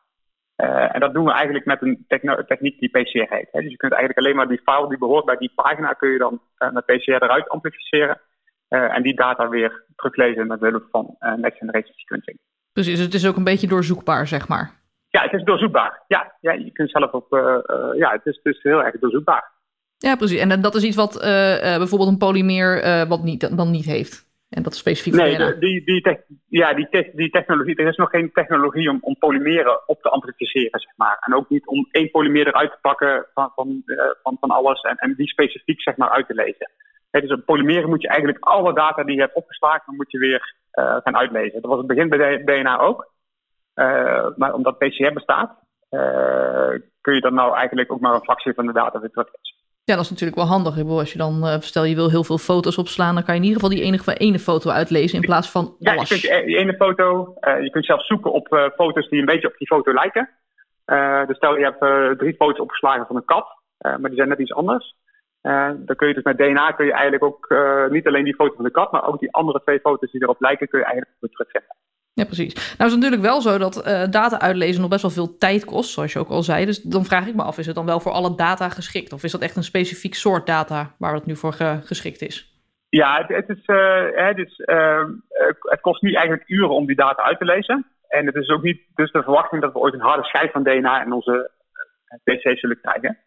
Uh, 0.57 0.95
en 0.95 1.01
dat 1.01 1.15
doen 1.15 1.25
we 1.25 1.33
eigenlijk 1.33 1.65
met 1.65 1.83
een 1.83 2.05
techniek 2.47 2.79
die 2.79 2.91
PCR 2.91 3.35
heet. 3.35 3.49
Hè. 3.53 3.61
Dus 3.61 3.71
je 3.71 3.77
kunt 3.77 3.93
eigenlijk 3.93 4.19
alleen 4.19 4.37
maar 4.37 4.49
die 4.49 4.63
file 4.65 4.89
die 4.89 4.99
behoort 4.99 5.25
bij 5.25 5.37
die 5.37 5.53
pagina, 5.55 5.93
kun 5.93 6.11
je 6.11 6.19
dan 6.19 6.41
uh, 6.59 6.71
met 6.71 6.85
PCR 6.85 7.23
eruit 7.23 7.49
amplificeren. 7.49 8.21
Uh, 8.69 8.97
en 8.97 9.03
die 9.03 9.15
data 9.15 9.49
weer 9.49 9.85
teruglezen 9.97 10.47
met 10.47 10.61
behulp 10.61 10.87
van 10.91 11.17
next 11.37 11.59
generation 11.59 11.95
sequencing. 11.95 12.39
Precies, 12.73 12.99
het 12.99 13.15
is 13.15 13.27
ook 13.27 13.37
een 13.37 13.45
beetje 13.45 13.69
doorzoekbaar, 13.69 14.27
zeg 14.27 14.49
maar. 14.49 14.79
Ja, 15.09 15.23
het 15.23 15.33
is 15.33 15.45
doorzoekbaar. 15.45 16.05
Ja, 16.07 16.33
ja 16.41 16.53
je 16.53 16.71
kunt 16.73 16.91
zelf 16.91 17.13
op. 17.13 17.27
ja, 17.97 18.11
het 18.13 18.27
is, 18.27 18.41
dus 18.43 18.63
heel 18.63 18.83
erg 18.83 18.99
doorzoekbaar. 18.99 19.51
Ja, 19.99 20.17
precies. 20.17 20.41
En 20.41 20.61
dat 20.61 20.75
is 20.75 20.83
iets 20.83 20.97
wat 20.97 21.19
bijvoorbeeld 21.79 22.11
een 22.11 22.19
polymeer 22.19 23.07
wat 23.09 23.23
niet, 23.23 23.57
dan 23.57 23.71
niet 23.71 23.85
heeft. 23.85 24.31
En 24.51 24.63
dat 24.63 24.73
is 24.73 24.79
specifiek 24.79 25.15
nee, 25.15 25.59
die, 25.59 25.85
die, 25.85 26.19
ja, 26.49 26.75
die, 26.75 26.89
die 27.15 27.31
technologie, 27.31 27.77
er 27.77 27.89
is 27.89 27.97
nog 27.97 28.11
geen 28.11 28.33
technologie 28.33 28.91
om, 28.91 28.99
om 29.01 29.17
polymeren 29.19 29.89
op 29.89 30.03
te 30.03 30.09
amplificeren, 30.09 30.81
zeg 30.81 30.93
maar. 30.97 31.17
En 31.21 31.35
ook 31.35 31.49
niet 31.49 31.67
om 31.67 31.89
één 31.91 32.11
polymeer 32.11 32.47
eruit 32.47 32.71
te 32.71 32.79
pakken 32.81 33.27
van, 33.35 33.53
van, 33.55 33.83
van, 34.23 34.37
van 34.41 34.51
alles 34.51 34.81
en, 34.81 34.97
en 34.97 35.15
die 35.15 35.29
specifiek, 35.29 35.83
zeg 35.83 35.97
maar, 35.97 36.11
uit 36.11 36.27
te 36.27 36.35
lezen. 36.35 36.71
He, 37.11 37.21
dus 37.21 37.33
op 37.33 37.45
polymeren 37.45 37.89
moet 37.89 38.03
je 38.03 38.09
eigenlijk 38.09 38.45
alle 38.45 38.75
data 38.75 39.05
die 39.05 39.15
je 39.15 39.21
hebt 39.21 39.35
opgeslagen, 39.35 39.97
moet 39.97 40.11
je 40.11 40.19
weer 40.19 40.55
uh, 40.79 40.97
gaan 41.03 41.17
uitlezen. 41.17 41.61
Dat 41.61 41.71
was 41.71 41.79
het 41.79 41.87
begin 41.87 42.09
bij 42.09 42.45
DNA 42.45 42.79
ook. 42.79 43.13
Uh, 43.75 44.27
maar 44.37 44.55
omdat 44.55 44.79
PCR 44.79 45.13
bestaat, 45.13 45.59
kun 47.01 47.15
je 47.15 47.21
dan 47.21 47.35
nou 47.35 47.55
eigenlijk 47.57 47.93
ook 47.93 48.01
maar 48.01 48.15
een 48.15 48.21
fractie 48.21 48.55
van 48.55 48.67
de 48.67 48.73
data 48.73 49.01
weer 49.01 49.11
teruglezen. 49.11 49.59
Ja, 49.85 49.95
dat 49.97 50.05
is 50.05 50.11
natuurlijk 50.11 50.39
wel 50.39 50.49
handig. 50.49 50.85
Als 50.89 51.13
je 51.13 51.19
dan, 51.19 51.61
stel 51.61 51.85
je 51.85 51.95
wil 51.95 52.11
heel 52.11 52.25
veel 52.25 52.39
foto's 52.39 52.79
opslaan, 52.79 53.15
dan 53.15 53.25
kan 53.25 53.35
je 53.35 53.41
in 53.41 53.47
ieder 53.47 53.61
geval 53.61 53.77
die 53.77 53.87
enige, 53.87 54.15
ene 54.15 54.39
foto 54.39 54.71
uitlezen 54.71 55.19
in 55.19 55.25
plaats 55.25 55.51
van 55.51 55.77
ja, 55.79 55.95
alles. 55.95 56.09
Ja, 56.09 56.17
je 56.17 56.21
kunt 56.21 56.47
die 56.47 56.57
ene 56.57 56.75
foto, 56.75 57.35
je 57.41 57.71
kunt 57.71 57.85
zelfs 57.85 58.07
zoeken 58.07 58.33
op 58.33 58.73
foto's 58.77 59.09
die 59.09 59.21
een 59.21 59.27
beetje 59.27 59.49
op 59.49 59.57
die 59.59 59.67
foto 59.67 59.93
lijken. 59.93 60.29
dus 61.27 61.37
stel 61.37 61.57
je 61.57 61.65
hebt 61.65 62.19
drie 62.19 62.35
foto's 62.35 62.61
opgeslagen 62.61 63.07
van 63.07 63.17
een 63.17 63.25
kat, 63.25 63.47
maar 63.79 64.11
die 64.11 64.15
zijn 64.15 64.29
net 64.29 64.39
iets 64.39 64.55
anders. 64.55 64.95
Dan 65.87 65.97
kun 65.97 66.09
je 66.09 66.15
dus 66.15 66.23
met 66.23 66.39
DNA 66.39 66.73
kun 66.73 66.87
je 66.87 66.93
eigenlijk 66.93 67.25
ook 67.25 67.55
niet 67.91 68.07
alleen 68.07 68.25
die 68.25 68.35
foto 68.35 68.55
van 68.55 68.65
de 68.65 68.71
kat, 68.71 68.93
maar 68.93 69.07
ook 69.07 69.21
die 69.21 69.33
andere 69.33 69.61
twee 69.63 69.81
foto's 69.81 70.11
die 70.11 70.23
erop 70.23 70.41
lijken, 70.41 70.69
kun 70.69 70.79
je 70.79 70.85
eigenlijk 70.85 71.17
weer 71.21 71.31
terugzetten. 71.31 71.77
Ja, 72.21 72.25
precies. 72.25 72.55
Nou 72.55 72.91
is 72.91 72.97
het 72.97 73.03
natuurlijk 73.03 73.23
wel 73.23 73.41
zo 73.41 73.59
dat 73.59 73.87
uh, 73.87 74.05
data 74.11 74.41
uitlezen 74.41 74.81
nog 74.81 74.91
best 74.91 75.03
wel 75.03 75.11
veel 75.11 75.37
tijd 75.37 75.65
kost, 75.65 75.91
zoals 75.91 76.13
je 76.13 76.19
ook 76.19 76.29
al 76.29 76.43
zei. 76.43 76.65
Dus 76.65 76.83
dan 76.83 77.05
vraag 77.05 77.27
ik 77.27 77.35
me 77.35 77.43
af, 77.43 77.59
is 77.59 77.67
het 77.67 77.75
dan 77.75 77.87
wel 77.87 78.01
voor 78.01 78.13
alle 78.13 78.35
data 78.37 78.69
geschikt? 78.69 79.13
Of 79.13 79.25
is 79.25 79.33
dat 79.33 79.41
echt 79.41 79.57
een 79.57 79.63
specifiek 79.63 80.15
soort 80.15 80.47
data 80.47 80.95
waar 80.99 81.15
het 81.15 81.27
nu 81.27 81.37
voor 81.37 81.53
geschikt 81.83 82.21
is? 82.21 82.51
Ja, 82.89 83.17
het, 83.19 83.47
het 83.47 83.59
is, 83.59 83.67
uh, 83.67 84.77
uh, 84.77 85.05
het 85.61 85.81
kost 85.81 86.03
nu 86.03 86.13
eigenlijk 86.13 86.49
uren 86.49 86.75
om 86.75 86.87
die 86.87 86.97
data 86.97 87.23
uit 87.23 87.39
te 87.39 87.45
lezen. 87.45 87.87
En 88.09 88.27
het 88.27 88.35
is 88.35 88.49
ook 88.49 88.63
niet 88.63 88.81
dus 88.95 89.13
de 89.13 89.23
verwachting 89.23 89.63
dat 89.63 89.73
we 89.73 89.79
ooit 89.79 89.95
een 89.95 90.01
harde 90.01 90.25
schijf 90.25 90.53
van 90.53 90.63
DNA 90.63 91.05
in 91.05 91.13
onze 91.13 91.51
PC 92.25 92.59
zullen 92.59 92.81
krijgen. 92.81 93.19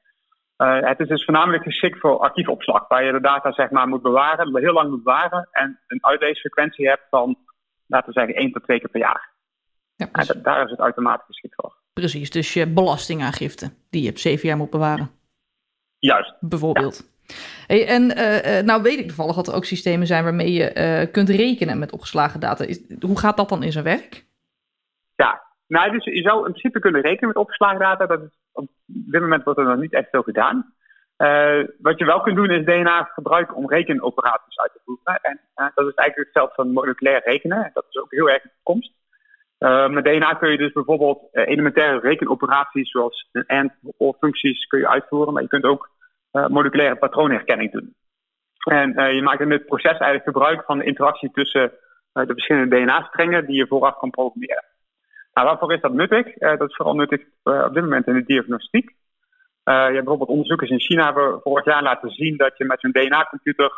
Het 0.57 0.99
is 0.99 1.07
dus 1.07 1.25
voornamelijk 1.25 1.63
geschikt 1.63 1.99
voor 1.99 2.19
archiefopslag, 2.19 2.87
waar 2.87 3.03
je 3.03 3.11
de 3.11 3.21
data 3.21 3.51
zeg 3.51 3.69
maar, 3.69 3.87
moet 3.87 4.01
bewaren, 4.01 4.57
heel 4.57 4.73
lang 4.73 4.89
moet 4.89 5.03
bewaren 5.03 5.47
en 5.51 5.79
een 5.87 6.05
uitleesfrequentie 6.05 6.87
hebt 6.87 7.03
van, 7.09 7.37
laten 7.85 8.07
we 8.07 8.19
zeggen, 8.19 8.35
één 8.35 8.51
tot 8.51 8.63
twee 8.63 8.79
keer 8.79 8.89
per 8.89 8.99
jaar. 8.99 9.31
Ja, 9.95 10.09
en 10.11 10.41
daar 10.41 10.63
is 10.63 10.71
het 10.71 10.79
automatisch 10.79 11.25
geschikt 11.25 11.55
voor. 11.55 11.75
Precies, 11.93 12.29
dus 12.29 12.53
je 12.53 12.67
belastingaangifte 12.67 13.73
die 13.89 14.03
je 14.03 14.09
op 14.09 14.17
zeven 14.17 14.47
jaar 14.47 14.57
moet 14.57 14.69
bewaren. 14.69 15.11
Juist. 15.99 16.33
Bijvoorbeeld. 16.39 17.11
Hey, 17.67 17.87
en 17.87 18.03
uh, 18.03 18.63
nou 18.63 18.81
weet 18.81 18.99
ik 18.99 19.07
toevallig 19.07 19.35
dat 19.35 19.47
er 19.47 19.55
ook 19.55 19.65
systemen 19.65 20.07
zijn 20.07 20.23
waarmee 20.23 20.51
je 20.51 20.75
uh, 20.75 21.11
kunt 21.11 21.29
rekenen 21.29 21.79
met 21.79 21.91
opgeslagen 21.91 22.39
data. 22.39 22.65
Is, 22.65 22.81
hoe 22.99 23.19
gaat 23.19 23.37
dat 23.37 23.49
dan 23.49 23.63
in 23.63 23.71
zijn 23.71 23.83
werk? 23.83 24.25
Ja, 25.15 25.43
nou, 25.67 25.91
dus 25.91 26.03
je 26.03 26.21
zou 26.21 26.37
in 26.37 26.51
principe 26.51 26.79
kunnen 26.79 27.01
rekenen 27.01 27.27
met 27.27 27.37
opgeslagen 27.37 27.79
data. 27.79 28.05
Dat 28.05 28.21
is, 28.21 28.37
op 28.53 28.67
dit 28.85 29.21
moment 29.21 29.43
wordt 29.43 29.59
er 29.59 29.65
nog 29.65 29.79
niet 29.79 29.93
echt 29.93 30.09
veel 30.09 30.23
gedaan. 30.23 30.73
wat 31.77 31.99
je 31.99 32.05
wel 32.05 32.21
kunt 32.21 32.35
doen 32.35 32.49
is 32.49 32.65
DNA 32.65 33.03
gebruiken 33.03 33.55
om 33.55 33.69
rekenoperaties 33.69 34.57
uit 34.57 34.71
te 34.73 34.81
voeren. 34.85 35.19
En 35.21 35.39
dat 35.75 35.87
is 35.87 35.93
eigenlijk 35.93 36.15
hetzelfde 36.15 36.55
van 36.55 36.73
moleculair 36.73 37.21
rekenen. 37.23 37.71
Dat 37.73 37.85
is 37.89 38.01
ook 38.01 38.11
heel 38.11 38.29
erg 38.29 38.43
in 38.43 38.51
komst. 38.63 38.93
met 39.89 40.03
DNA 40.03 40.33
kun 40.33 40.51
je 40.51 40.57
dus 40.57 40.71
bijvoorbeeld 40.71 41.27
elementaire 41.31 41.99
rekenoperaties 41.99 42.91
zoals 42.91 43.29
een 43.31 43.47
AND 43.47 43.71
of 43.97 44.17
functies 44.17 44.65
kun 44.65 44.79
je 44.79 44.89
uitvoeren. 44.89 45.33
Maar 45.33 45.41
je 45.41 45.47
kunt 45.47 45.63
ook 45.63 45.89
moleculaire 46.31 46.95
patroonherkenning 46.95 47.71
doen. 47.71 47.95
En 48.63 49.15
je 49.15 49.21
maakt 49.21 49.41
in 49.41 49.49
dit 49.49 49.65
proces 49.65 49.91
eigenlijk 49.91 50.23
gebruik 50.23 50.63
van 50.63 50.77
de 50.77 50.85
interactie 50.85 51.31
tussen 51.31 51.71
de 52.13 52.33
verschillende 52.33 52.75
DNA-strengen 52.75 53.45
die 53.45 53.55
je 53.55 53.67
vooraf 53.67 53.97
kan 53.97 54.09
programmeren. 54.09 54.63
Nou, 55.33 55.47
waarvoor 55.47 55.73
is 55.73 55.81
dat 55.81 55.93
nuttig? 55.93 56.33
dat 56.33 56.69
is 56.69 56.75
vooral 56.75 56.95
nuttig 56.95 57.21
op 57.43 57.73
dit 57.73 57.83
moment 57.83 58.07
in 58.07 58.13
de 58.13 58.23
diagnostiek. 58.23 58.95
je 59.63 59.71
hebt 59.71 59.93
bijvoorbeeld 59.93 60.29
onderzoekers 60.29 60.69
in 60.69 60.79
China 60.79 61.05
hebben 61.05 61.41
vorig 61.41 61.65
jaar 61.65 61.83
laten 61.83 62.09
zien 62.09 62.37
dat 62.37 62.57
je 62.57 62.65
met 62.65 62.79
zo'n 62.79 62.91
DNA-computer 62.91 63.71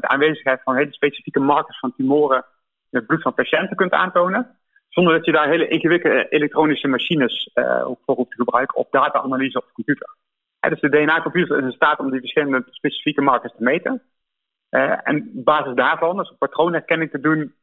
de 0.00 0.08
aanwezigheid 0.08 0.62
van 0.62 0.76
hele 0.76 0.92
specifieke 0.92 1.40
markers 1.40 1.78
van 1.78 1.94
tumoren 1.96 2.44
in 2.90 2.98
het 2.98 3.06
bloed 3.06 3.22
van 3.22 3.34
patiënten 3.34 3.76
kunt 3.76 3.92
aantonen. 3.92 4.58
Zonder 4.88 5.12
dat 5.12 5.24
je 5.24 5.32
daar 5.32 5.48
hele 5.48 5.68
ingewikkelde 5.68 6.28
elektronische 6.28 6.88
machines 6.88 7.50
voor 8.04 8.14
hoeft 8.14 8.30
te 8.30 8.36
gebruiken 8.36 8.76
of 8.76 8.88
data-analyse 8.90 9.58
op 9.58 9.64
de 9.66 9.72
computer 9.72 10.08
dus 10.68 10.80
de 10.80 10.88
DNA-computer 10.88 11.58
is 11.58 11.64
in 11.64 11.72
staat 11.72 11.98
om 11.98 12.10
die 12.10 12.20
verschillende 12.20 12.64
specifieke 12.70 13.20
markers 13.20 13.52
te 13.56 13.62
meten. 13.62 14.02
En 15.04 15.30
op 15.36 15.44
basis 15.44 15.74
daarvan, 15.74 16.16
dus 16.16 16.34
patroonherkenning 16.38 17.10
te 17.10 17.20
doen 17.20 17.54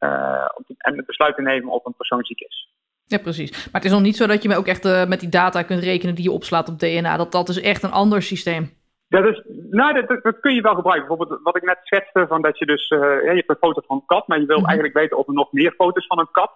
en 0.78 0.96
het 0.96 1.06
besluit 1.06 1.36
te 1.36 1.42
nemen 1.42 1.72
of 1.72 1.84
een 1.84 1.96
persoon 1.96 2.24
ziek 2.24 2.40
is. 2.40 2.72
Ja, 3.08 3.18
precies. 3.18 3.50
Maar 3.50 3.80
het 3.80 3.84
is 3.84 3.90
nog 3.90 4.00
niet 4.00 4.16
zo 4.16 4.26
dat 4.26 4.42
je 4.42 4.56
ook 4.56 4.66
echt 4.66 4.84
uh, 4.84 5.06
met 5.06 5.20
die 5.20 5.28
data 5.28 5.62
kunt 5.62 5.82
rekenen 5.82 6.14
die 6.14 6.24
je 6.24 6.30
opslaat 6.30 6.68
op 6.68 6.78
DNA. 6.78 7.16
Dat, 7.16 7.32
dat 7.32 7.48
is 7.48 7.60
echt 7.60 7.82
een 7.82 7.90
ander 7.90 8.22
systeem. 8.22 8.76
Dat, 9.08 9.24
is, 9.24 9.42
nou, 9.70 10.06
dat, 10.06 10.22
dat, 10.22 10.40
kun 10.40 10.54
je 10.54 10.60
wel 10.60 10.74
gebruiken. 10.74 11.08
Bijvoorbeeld 11.08 11.40
wat 11.42 11.56
ik 11.56 11.62
net 11.62 11.78
schetste, 11.82 12.26
van 12.28 12.42
dat 12.42 12.58
je 12.58 12.66
dus, 12.66 12.88
ja, 12.88 13.20
je 13.20 13.32
hebt 13.34 13.48
een 13.50 13.56
foto 13.60 13.82
van 13.86 13.96
een 13.96 14.06
kat, 14.06 14.28
maar 14.28 14.40
je 14.40 14.46
wil 14.46 14.58
mhm. 14.58 14.66
eigenlijk 14.66 14.96
weten 14.98 15.18
of 15.18 15.26
er 15.26 15.32
nog 15.32 15.52
meer 15.52 15.72
foto's 15.72 16.06
van 16.06 16.18
een 16.18 16.30
kat 16.32 16.52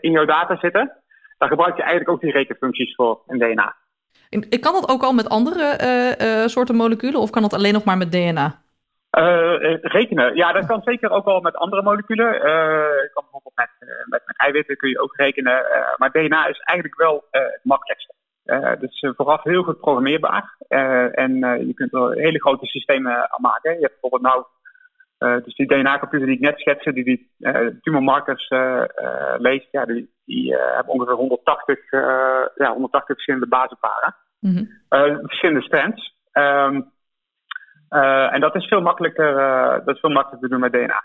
in 0.00 0.10
jouw 0.10 0.24
data 0.24 0.56
zitten. 0.56 0.92
Dan 1.38 1.48
gebruik 1.48 1.76
je 1.76 1.82
eigenlijk 1.82 2.10
ook 2.10 2.20
die 2.20 2.32
rekenfuncties 2.32 2.94
voor 2.94 3.22
in 3.26 3.38
DNA. 3.38 3.76
Ik 4.28 4.60
kan 4.60 4.72
dat 4.72 4.88
ook 4.88 5.02
al 5.02 5.12
met 5.12 5.28
andere 5.28 6.44
soorten 6.46 6.74
moleculen 6.74 7.20
of 7.20 7.30
kan 7.30 7.42
dat 7.42 7.54
alleen 7.54 7.72
nog 7.72 7.84
maar 7.84 7.96
met 7.96 8.12
DNA? 8.12 8.63
Uh, 9.18 9.76
rekenen. 9.80 10.36
Ja, 10.36 10.52
dat 10.52 10.66
kan 10.66 10.82
zeker 10.82 11.10
ook 11.10 11.26
al 11.26 11.40
met 11.40 11.56
andere 11.56 11.82
moleculen. 11.82 12.32
je 12.32 13.10
kan 13.12 13.22
bijvoorbeeld 13.22 13.54
met, 13.54 13.70
met, 14.08 14.22
met, 14.26 14.38
eiwitten 14.38 14.76
kun 14.76 14.88
je 14.88 15.00
ook 15.00 15.16
rekenen. 15.16 15.64
maar 15.96 16.10
DNA 16.10 16.46
is 16.46 16.58
eigenlijk 16.58 17.00
wel 17.00 17.24
het 17.30 17.60
makkelijkste. 17.62 18.14
dus 18.78 19.12
vooraf 19.16 19.42
heel 19.42 19.62
goed 19.62 19.80
programmeerbaar. 19.80 20.56
en 21.12 21.38
je 21.66 21.72
kunt 21.74 21.94
er 21.94 22.12
hele 22.12 22.40
grote 22.40 22.66
systemen 22.66 23.16
aan 23.16 23.40
maken. 23.40 23.72
Je 23.74 23.80
hebt 23.80 24.00
bijvoorbeeld 24.00 24.32
nou 24.32 24.44
uh, 25.24 25.44
dus 25.44 25.54
die 25.54 25.66
DNA-computer 25.66 26.26
die 26.26 26.36
ik 26.36 26.42
net 26.42 26.58
schetste, 26.58 26.92
die 26.92 27.04
die 27.04 27.30
uh, 27.38 27.66
tumormarkers 27.80 28.50
uh, 28.50 28.84
leest, 29.38 29.68
ja, 29.70 29.84
die, 29.84 30.10
die 30.24 30.56
hebben 30.56 30.92
ongeveer 30.92 31.14
180, 31.14 31.90
ja, 32.54 32.72
180 32.72 33.14
verschillende 33.14 33.48
basenparen. 33.48 34.16
Mm 34.40 34.82
verschillende 35.26 35.62
strands. 35.62 36.14
Um, 36.32 36.92
en 37.88 38.40
dat 38.40 38.54
is 38.54 38.66
veel 38.66 38.80
makkelijker, 38.80 39.34
dat 39.84 39.94
is 39.94 40.00
veel 40.00 40.10
makkelijker 40.10 40.48
te 40.48 40.48
doen 40.48 40.60
met 40.60 40.72
DNA. 40.72 41.02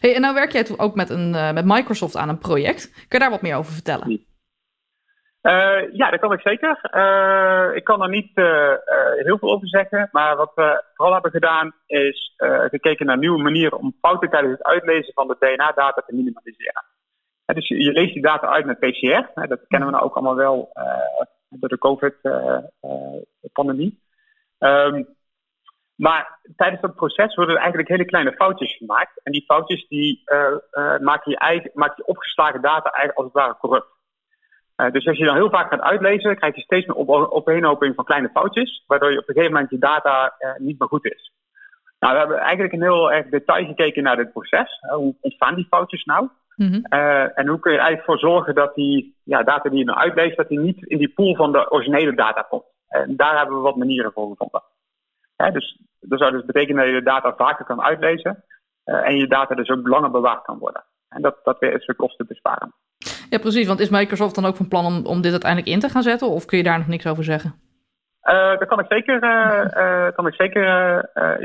Hey, 0.00 0.14
en 0.14 0.20
nou 0.20 0.34
werk 0.34 0.52
jij 0.52 0.66
ook 0.76 0.94
met, 0.94 1.10
een, 1.10 1.30
met 1.30 1.64
Microsoft 1.64 2.16
aan 2.16 2.28
een 2.28 2.38
project. 2.38 2.92
Kun 2.92 3.04
je 3.08 3.18
daar 3.18 3.30
wat 3.30 3.42
meer 3.42 3.56
over 3.56 3.72
vertellen? 3.72 4.28
Uh, 5.42 5.92
ja, 5.92 6.10
dat 6.10 6.20
kan 6.20 6.32
ik 6.32 6.40
zeker. 6.40 6.90
Uh, 6.94 7.76
ik 7.76 7.84
kan 7.84 8.02
er 8.02 8.08
niet 8.08 8.30
uh, 8.34 8.72
heel 9.16 9.38
veel 9.38 9.52
over 9.52 9.68
zeggen. 9.68 10.08
Maar 10.12 10.36
wat 10.36 10.52
we 10.54 10.84
vooral 10.94 11.14
hebben 11.14 11.30
gedaan 11.30 11.72
is 11.86 12.34
gekeken 12.68 13.06
naar 13.06 13.18
nieuwe 13.18 13.42
manieren 13.42 13.78
om 13.78 13.96
fouten 14.00 14.30
tijdens 14.30 14.52
het 14.52 14.62
uitlezen 14.62 15.12
van 15.12 15.28
de 15.28 15.36
DNA-data 15.38 16.02
te 16.06 16.14
minimaliseren. 16.14 16.84
dus 17.44 17.68
je, 17.68 17.82
je, 17.82 17.92
leest 17.92 18.12
die 18.12 18.22
data 18.22 18.46
uit 18.46 18.64
met 18.64 18.78
PCR. 18.78 19.48
dat 19.48 19.60
kennen 19.68 19.88
we 19.88 19.94
nou 19.94 20.04
ook 20.04 20.14
allemaal 20.14 20.36
wel 20.36 20.72
door 21.48 21.68
de 21.68 21.78
COVID-pandemie. 21.78 24.02
Um, 24.58 25.18
maar 26.06 26.38
tijdens 26.56 26.80
dat 26.80 26.94
proces 26.94 27.34
worden 27.34 27.54
er 27.54 27.60
eigenlijk 27.60 27.90
hele 27.90 28.04
kleine 28.04 28.32
foutjes 28.32 28.76
gemaakt. 28.76 29.20
En 29.22 29.32
die 29.32 29.44
foutjes 29.44 29.88
die 29.88 30.22
maken, 31.00 31.30
je 31.30 31.38
eigen, 31.38 31.70
maken 31.74 31.94
je 31.96 32.06
opgeslagen 32.06 32.62
data 32.62 32.90
eigenlijk 32.90 33.16
als 33.16 33.26
het 33.26 33.34
ware 33.34 33.56
corrupt. 33.56 33.98
Uh, 34.80 34.92
dus 34.92 35.06
als 35.06 35.18
je 35.18 35.24
dan 35.24 35.34
heel 35.34 35.50
vaak 35.50 35.70
gaat 35.70 35.80
uitlezen, 35.80 36.36
krijg 36.36 36.54
je 36.54 36.60
steeds 36.60 36.86
meer 36.86 36.96
op 36.96 37.08
opeenhoping 37.08 37.94
van 37.94 38.04
kleine 38.04 38.30
foutjes, 38.32 38.84
waardoor 38.86 39.10
je 39.10 39.18
op 39.18 39.28
een 39.28 39.34
gegeven 39.34 39.52
moment 39.52 39.70
je 39.70 39.78
data 39.78 40.34
uh, 40.38 40.50
niet 40.56 40.78
meer 40.78 40.88
goed 40.88 41.04
is. 41.04 41.32
Nou, 41.98 42.12
we 42.12 42.18
hebben 42.18 42.38
eigenlijk 42.38 42.72
een 42.72 42.82
heel 42.82 43.12
erg 43.12 43.28
detail 43.28 43.64
gekeken 43.64 44.02
naar 44.02 44.16
dit 44.16 44.32
proces. 44.32 44.80
Uh, 44.82 44.92
hoe 44.92 45.14
ontstaan 45.20 45.54
die 45.54 45.66
foutjes 45.70 46.04
nou? 46.04 46.28
Mm 46.56 46.72
-hmm. 46.72 46.84
en 47.34 47.46
hoe 47.46 47.60
kun 47.60 47.72
je 47.72 47.78
er 47.78 47.84
eigenlijk 47.84 48.04
voor 48.04 48.30
zorgen 48.30 48.54
dat 48.54 48.74
die 48.74 49.16
ja, 49.24 49.42
data 49.42 49.68
die 49.68 49.78
je 49.78 49.84
nou 49.84 49.98
uitleest, 49.98 50.36
dat 50.36 50.48
die 50.48 50.58
niet 50.58 50.86
in 50.86 50.98
die 50.98 51.08
pool 51.08 51.34
van 51.34 51.52
de 51.52 51.70
originele 51.70 52.14
data 52.14 52.42
komt. 52.42 52.64
En 52.88 53.16
daar 53.16 53.36
hebben 53.36 53.56
we 53.56 53.62
wat 53.62 53.76
manieren 53.76 54.12
voor 54.12 54.28
gevonden. 54.28 54.62
Dus 55.52 55.80
dat 56.00 56.18
zou 56.18 56.32
dus 56.32 56.44
betekenen 56.44 56.84
dat 56.84 56.92
je 56.92 56.98
de 56.98 57.10
data 57.10 57.34
vaker 57.36 57.64
kan 57.64 57.82
uitlezen 57.82 58.44
en 58.84 59.16
je 59.16 59.26
data 59.26 59.54
dus 59.54 59.68
ook 59.68 59.88
langer 59.88 60.10
bewaard 60.10 60.44
kan 60.44 60.58
worden. 60.58 60.84
En 61.08 61.22
dat, 61.22 61.36
dat 61.44 61.58
weer 61.58 61.72
is 61.72 61.86
de 61.86 61.94
kosten 61.94 62.26
besparen. 62.26 62.74
Ja, 63.30 63.38
precies. 63.38 63.66
Want 63.66 63.80
is 63.80 63.90
Microsoft 63.90 64.34
dan 64.34 64.44
ook 64.44 64.56
van 64.56 64.68
plan 64.68 64.84
om, 64.84 65.06
om 65.06 65.20
dit 65.20 65.30
uiteindelijk 65.30 65.72
in 65.72 65.80
te 65.80 65.88
gaan 65.88 66.02
zetten? 66.02 66.28
Of 66.28 66.44
kun 66.44 66.58
je 66.58 66.64
daar 66.64 66.78
nog 66.78 66.86
niks 66.86 67.06
over 67.06 67.24
zeggen? 67.24 67.54
Uh, 68.22 68.34
daar 68.34 68.66
kan 68.66 68.78
ik 68.80 68.86
zeker, 68.88 69.22
uh, 69.22 70.12
kan 70.14 70.26
ik 70.26 70.34
zeker 70.34 70.64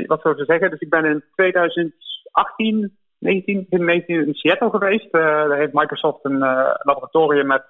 wat 0.06 0.24
over 0.24 0.44
zeggen. 0.44 0.70
Dus 0.70 0.80
ik 0.80 0.90
ben 0.90 1.04
in 1.04 1.24
2018, 1.34 2.96
19, 3.18 3.66
19 3.70 4.26
in 4.26 4.34
Seattle 4.34 4.70
geweest. 4.70 5.12
daar 5.12 5.56
heeft 5.56 5.72
Microsoft 5.72 6.24
een 6.24 6.38
laboratorium 6.82 7.46
met 7.46 7.64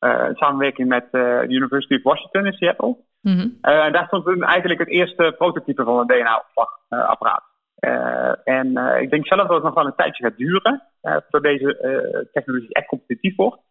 in 0.00 0.36
samenwerking 0.36 0.88
met 0.88 1.06
de 1.10 1.44
University 1.48 1.94
of 1.94 2.02
Washington 2.02 2.46
in 2.46 2.52
Seattle. 2.52 2.96
Mm 3.20 3.58
en 3.60 3.92
daar 3.92 4.06
stond 4.06 4.42
eigenlijk 4.42 4.80
het 4.80 4.88
eerste 4.88 5.34
prototype 5.38 5.84
van 5.84 5.98
een 5.98 6.06
DNA-opslagapparaat. 6.06 7.44
Uh, 7.80 8.32
en 8.44 8.66
uh, 8.78 9.00
ik 9.00 9.10
denk 9.10 9.26
zelf 9.26 9.46
dat 9.46 9.56
het 9.56 9.62
nog 9.62 9.74
wel 9.74 9.86
een 9.86 9.94
tijdje 9.96 10.24
gaat 10.24 10.36
duren 10.36 10.82
voordat 11.02 11.42
deze 11.42 12.28
technologie 12.32 12.74
echt 12.74 12.86
competitief 12.86 13.36
wordt. 13.36 13.62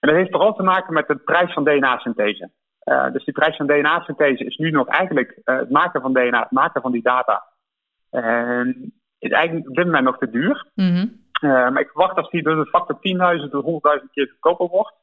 En 0.00 0.08
dat 0.08 0.18
heeft 0.18 0.30
vooral 0.30 0.54
te 0.54 0.62
maken 0.62 0.92
met 0.92 1.08
de 1.08 1.16
prijs 1.16 1.52
van 1.52 1.64
DNA-synthese. 1.64 2.50
dus 3.12 3.24
die 3.24 3.34
prijs 3.34 3.56
van 3.56 3.66
DNA-synthese 3.66 4.44
is 4.44 4.56
nu 4.56 4.70
nog 4.70 4.88
eigenlijk 4.88 5.40
het 5.44 5.70
maken 5.70 6.00
van 6.00 6.12
DNA, 6.12 6.40
het 6.40 6.50
maken 6.50 6.82
van 6.82 6.92
die 6.92 7.02
data. 7.02 7.44
is 9.18 9.30
eigenlijk 9.30 9.68
op 9.68 9.74
dit 9.74 9.84
moment 9.84 10.04
nog 10.04 10.18
te 10.18 10.30
duur. 10.30 10.66
Mm 10.74 10.94
-hmm. 10.94 11.72
maar 11.72 11.80
ik 11.80 11.90
verwacht 11.90 12.16
als 12.16 12.30
die 12.30 12.42
door 12.42 12.56
de 12.56 12.70
factor 12.70 12.96
10.000 13.44 13.50
tot 13.50 14.00
100.000 14.00 14.10
keer 14.12 14.28
goedkoper 14.28 14.68
wordt, 14.68 14.94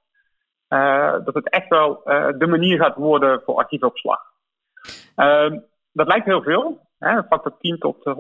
dat 1.26 1.34
het 1.34 1.50
echt 1.50 1.68
wel 1.68 2.02
de 2.38 2.48
manier 2.48 2.78
gaat 2.78 2.96
worden 2.96 3.42
voor 3.46 3.56
archiefopslag. 3.56 4.20
dat 5.92 6.08
lijkt 6.08 6.26
heel 6.26 6.42
veel, 6.42 6.82
Hè, 7.04 7.24
factor 7.24 7.58
10 7.60 7.78
tot 7.78 7.98
100.000. 7.98 8.14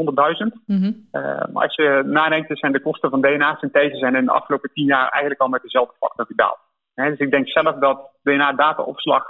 Mm 0.65 0.81
-hmm. 0.81 1.07
uh, 1.11 1.21
maar 1.51 1.63
als 1.63 1.75
je 1.75 2.03
nadenkt, 2.05 2.59
zijn 2.59 2.71
de 2.71 2.81
kosten 2.81 3.09
van 3.09 3.21
DNA-synthese 3.21 3.97
zijn 3.97 4.15
in 4.15 4.25
de 4.25 4.31
afgelopen 4.31 4.69
10 4.73 4.85
jaar 4.85 5.07
eigenlijk 5.09 5.41
al 5.41 5.47
met 5.47 5.61
dezelfde 5.61 5.95
factor 5.99 6.25
gedaald. 6.25 6.57
dus 6.93 7.17
ik 7.17 7.31
denk 7.31 7.49
zelf 7.49 7.75
dat 7.75 8.09
DNA-dataopslag 8.23 9.25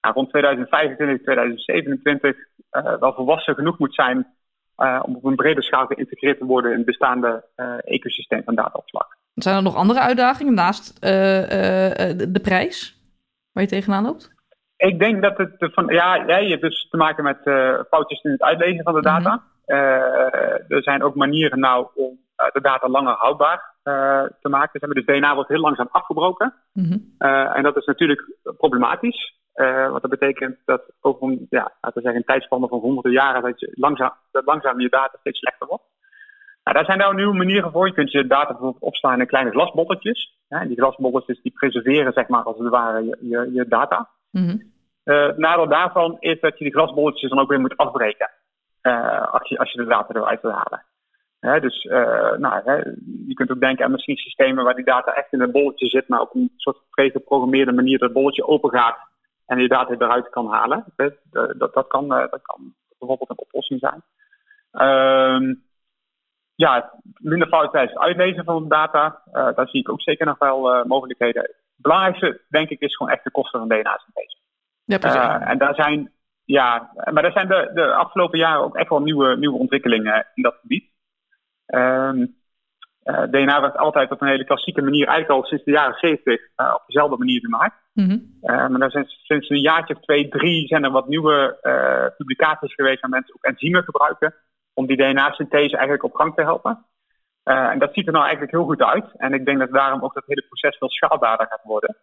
nou, 0.00 0.14
rond 0.14 0.30
2025, 0.30 1.22
2027 1.22 2.36
uh, 2.36 2.98
wel 2.98 3.14
volwassen 3.14 3.54
genoeg 3.54 3.78
moet 3.78 3.94
zijn 3.94 4.26
uh, 4.78 5.00
om 5.02 5.16
op 5.16 5.24
een 5.24 5.36
brede 5.36 5.62
schaal 5.62 5.86
geïntegreerd 5.86 6.38
te 6.38 6.44
worden 6.44 6.70
in 6.70 6.76
het 6.76 6.86
bestaande 6.86 7.44
uh, 7.56 7.74
ecosysteem 7.84 8.42
van 8.44 8.54
dataopslag. 8.54 9.08
Zijn 9.42 9.56
er 9.56 9.62
nog 9.62 9.74
andere 9.74 10.00
uitdagingen 10.00 10.54
naast 10.54 11.00
de, 11.00 12.26
de 12.28 12.40
prijs 12.40 12.96
waar 13.52 13.62
je 13.62 13.68
tegenaan 13.68 14.04
loopt? 14.04 14.38
Ik 14.76 14.98
denk 14.98 15.22
dat 15.22 15.38
het 15.38 15.54
van, 15.58 15.86
ja, 15.86 16.14
ja, 16.14 16.36
je 16.36 16.48
hebt 16.48 16.62
dus 16.62 16.88
te 16.90 16.96
maken 16.96 17.24
met 17.24 17.38
uh, 17.44 17.80
foutjes 17.88 18.22
in 18.22 18.30
het 18.30 18.42
uitlezen 18.42 18.84
van 18.84 18.94
de 18.94 19.02
data. 19.02 19.34
Mm 19.34 19.48
er 20.68 20.82
zijn 20.82 21.02
ook 21.02 21.14
manieren 21.14 21.58
nou 21.58 21.86
om 21.94 22.18
de 22.52 22.60
data 22.60 22.88
langer 22.88 23.14
houdbaar 23.18 23.74
te 24.40 24.48
maken. 24.48 24.94
Dus 24.94 25.04
DNA 25.04 25.34
wordt 25.34 25.48
heel 25.48 25.60
langzaam 25.60 25.88
afgebroken. 25.90 26.54
Mm 26.72 26.84
-hmm. 26.84 27.14
en 27.54 27.62
dat 27.62 27.76
is 27.76 27.84
natuurlijk 27.84 28.30
problematisch. 28.56 29.38
Want 29.90 30.00
dat 30.00 30.10
betekent 30.10 30.56
dat 30.64 30.82
over 31.00 31.28
een, 31.28 31.46
ja, 31.50 31.72
laten 31.80 31.92
we 31.94 32.00
zeggen, 32.00 32.16
een 32.16 32.24
tijdspanne 32.24 32.68
van 32.68 32.78
honderden 32.78 33.12
jaren 33.12 33.42
dat, 33.42 33.60
je 33.60 33.72
langzaam, 33.74 34.12
dat 34.30 34.44
langzaam 34.44 34.80
je 34.80 34.88
data 34.88 35.16
steeds 35.20 35.38
slechter 35.38 35.66
wordt. 35.66 35.84
Nou, 36.70 36.84
daar 36.84 36.96
zijn 36.96 37.06
nou 37.06 37.14
nieuwe 37.14 37.36
manieren 37.36 37.70
voor. 37.70 37.86
Je 37.86 37.92
kunt 37.92 38.12
je 38.12 38.26
data 38.26 38.46
bijvoorbeeld 38.46 38.82
opslaan 38.82 39.20
in 39.20 39.26
kleine 39.26 39.50
glasbolletjes. 39.50 40.38
Ja, 40.48 40.64
die 40.64 40.76
glasbolletjes 40.76 41.42
die 41.42 41.52
preserveren 41.52 42.12
zeg 42.12 42.28
maar 42.28 42.42
als 42.42 42.58
het 42.58 42.68
ware 42.68 43.04
je, 43.04 43.18
je, 43.20 43.50
je 43.52 43.68
data. 43.68 44.08
Mm 44.30 44.48
-hmm. 44.48 44.72
uh, 45.04 45.26
het 45.26 45.38
nadeel 45.38 45.68
daarvan 45.68 46.16
is 46.20 46.40
dat 46.40 46.58
je 46.58 46.64
die 46.64 46.72
glasbolletjes 46.72 47.30
dan 47.30 47.38
ook 47.38 47.48
weer 47.48 47.60
moet 47.60 47.76
afbreken. 47.76 48.30
Uh, 48.82 49.32
als, 49.32 49.48
je, 49.48 49.58
als 49.58 49.72
je 49.72 49.78
de 49.78 49.84
data 49.84 50.14
eruit 50.14 50.42
wil 50.42 50.50
halen. 50.50 50.84
Hè, 51.40 51.60
dus 51.60 51.84
uh, 51.84 52.32
nou, 52.36 52.60
hè, 52.64 52.74
je 53.26 53.34
kunt 53.34 53.50
ook 53.50 53.60
denken 53.60 53.84
aan 53.84 53.90
misschien 53.90 54.16
systemen 54.16 54.64
waar 54.64 54.74
die 54.74 54.84
data 54.84 55.12
echt 55.12 55.32
in 55.32 55.40
een 55.40 55.52
bolletje 55.52 55.86
zit, 55.86 56.08
maar 56.08 56.20
op 56.20 56.34
een 56.34 56.52
soort 56.56 56.78
pregeprogrammeerde 56.90 57.72
manier 57.72 57.98
dat 57.98 58.12
bolletje 58.12 58.46
open 58.46 58.70
gaat 58.70 58.98
en 59.46 59.58
je 59.58 59.68
data 59.68 59.94
eruit 59.98 60.28
kan 60.28 60.46
halen. 60.46 60.84
Dat, 60.96 61.14
dat, 61.30 61.74
dat, 61.74 61.86
kan, 61.86 62.08
dat 62.08 62.40
kan 62.42 62.74
bijvoorbeeld 62.98 63.30
een 63.30 63.38
oplossing 63.38 63.80
zijn. 63.80 64.02
Uh, 64.72 65.54
ja, 66.60 66.92
minder 67.20 67.48
fout 67.48 67.72
tijdens 67.72 67.92
het 67.92 68.02
uitlezen 68.02 68.44
van 68.44 68.62
de 68.62 68.68
data, 68.68 69.22
uh, 69.26 69.48
daar 69.54 69.68
zie 69.68 69.80
ik 69.80 69.88
ook 69.88 70.02
zeker 70.02 70.26
nog 70.26 70.38
wel 70.38 70.76
uh, 70.76 70.84
mogelijkheden. 70.84 71.42
Het 71.42 71.56
belangrijkste, 71.76 72.40
denk 72.48 72.68
ik, 72.68 72.80
is 72.80 72.96
gewoon 72.96 73.12
echt 73.12 73.24
de 73.24 73.30
kosten 73.30 73.58
van 73.60 73.68
DNA-synthese. 73.68 74.36
Ja, 74.84 74.98
precies. 74.98 75.46
en 75.48 75.58
daar 75.58 75.74
zijn, 75.74 76.12
ja, 76.44 76.90
maar 77.12 77.22
daar 77.22 77.32
zijn 77.32 77.48
de, 77.48 77.70
de 77.74 77.94
afgelopen 77.94 78.38
jaren 78.38 78.62
ook 78.62 78.76
echt 78.76 78.88
wel 78.88 79.00
nieuwe, 79.00 79.36
nieuwe 79.36 79.58
ontwikkelingen 79.58 80.26
in 80.34 80.42
dat 80.42 80.56
gebied. 80.60 80.84
Um, 81.66 82.38
uh, 83.04 83.22
DNA 83.22 83.60
werd 83.60 83.76
altijd 83.76 84.10
op 84.10 84.20
een 84.20 84.28
hele 84.28 84.44
klassieke 84.44 84.82
manier, 84.82 85.06
eigenlijk 85.06 85.40
al 85.40 85.48
sinds 85.48 85.64
de 85.64 85.70
jaren 85.70 85.98
70, 85.98 86.40
uh, 86.40 86.74
op 86.74 86.82
dezelfde 86.86 87.16
manier 87.16 87.40
gemaakt. 87.40 87.76
Mm 87.92 88.08
-hmm. 88.08 88.38
uh, 88.42 88.68
maar 88.68 88.78
daar 88.78 88.90
zijn, 88.90 89.06
sinds 89.06 89.48
een 89.48 89.60
jaartje 89.60 89.94
of 89.94 90.00
twee, 90.00 90.28
drie 90.28 90.66
zijn 90.66 90.84
er 90.84 90.90
wat 90.90 91.08
nieuwe 91.08 91.58
publicaties 92.16 92.74
geweest 92.74 93.00
waar 93.00 93.10
mensen 93.10 93.34
ook 93.34 93.44
enzymen 93.44 93.84
gebruiken 93.84 94.34
om 94.80 94.86
die 94.86 94.96
DNA-synthese 94.96 95.76
eigenlijk 95.76 96.04
op 96.04 96.14
gang 96.14 96.34
te 96.34 96.42
helpen. 96.42 96.84
en 97.42 97.78
dat 97.78 97.94
ziet 97.94 98.06
er 98.06 98.12
nou 98.12 98.24
eigenlijk 98.24 98.54
heel 98.54 98.64
goed 98.64 98.82
uit. 98.82 99.04
En 99.16 99.32
ik 99.32 99.44
denk 99.44 99.58
dat 99.58 99.70
daarom 99.70 100.02
ook 100.02 100.14
dat 100.14 100.24
hele 100.26 100.44
proces 100.48 100.76
veel 100.78 100.90
schaalbaarder 100.90 101.46
gaat 101.46 101.62
worden. 101.64 101.96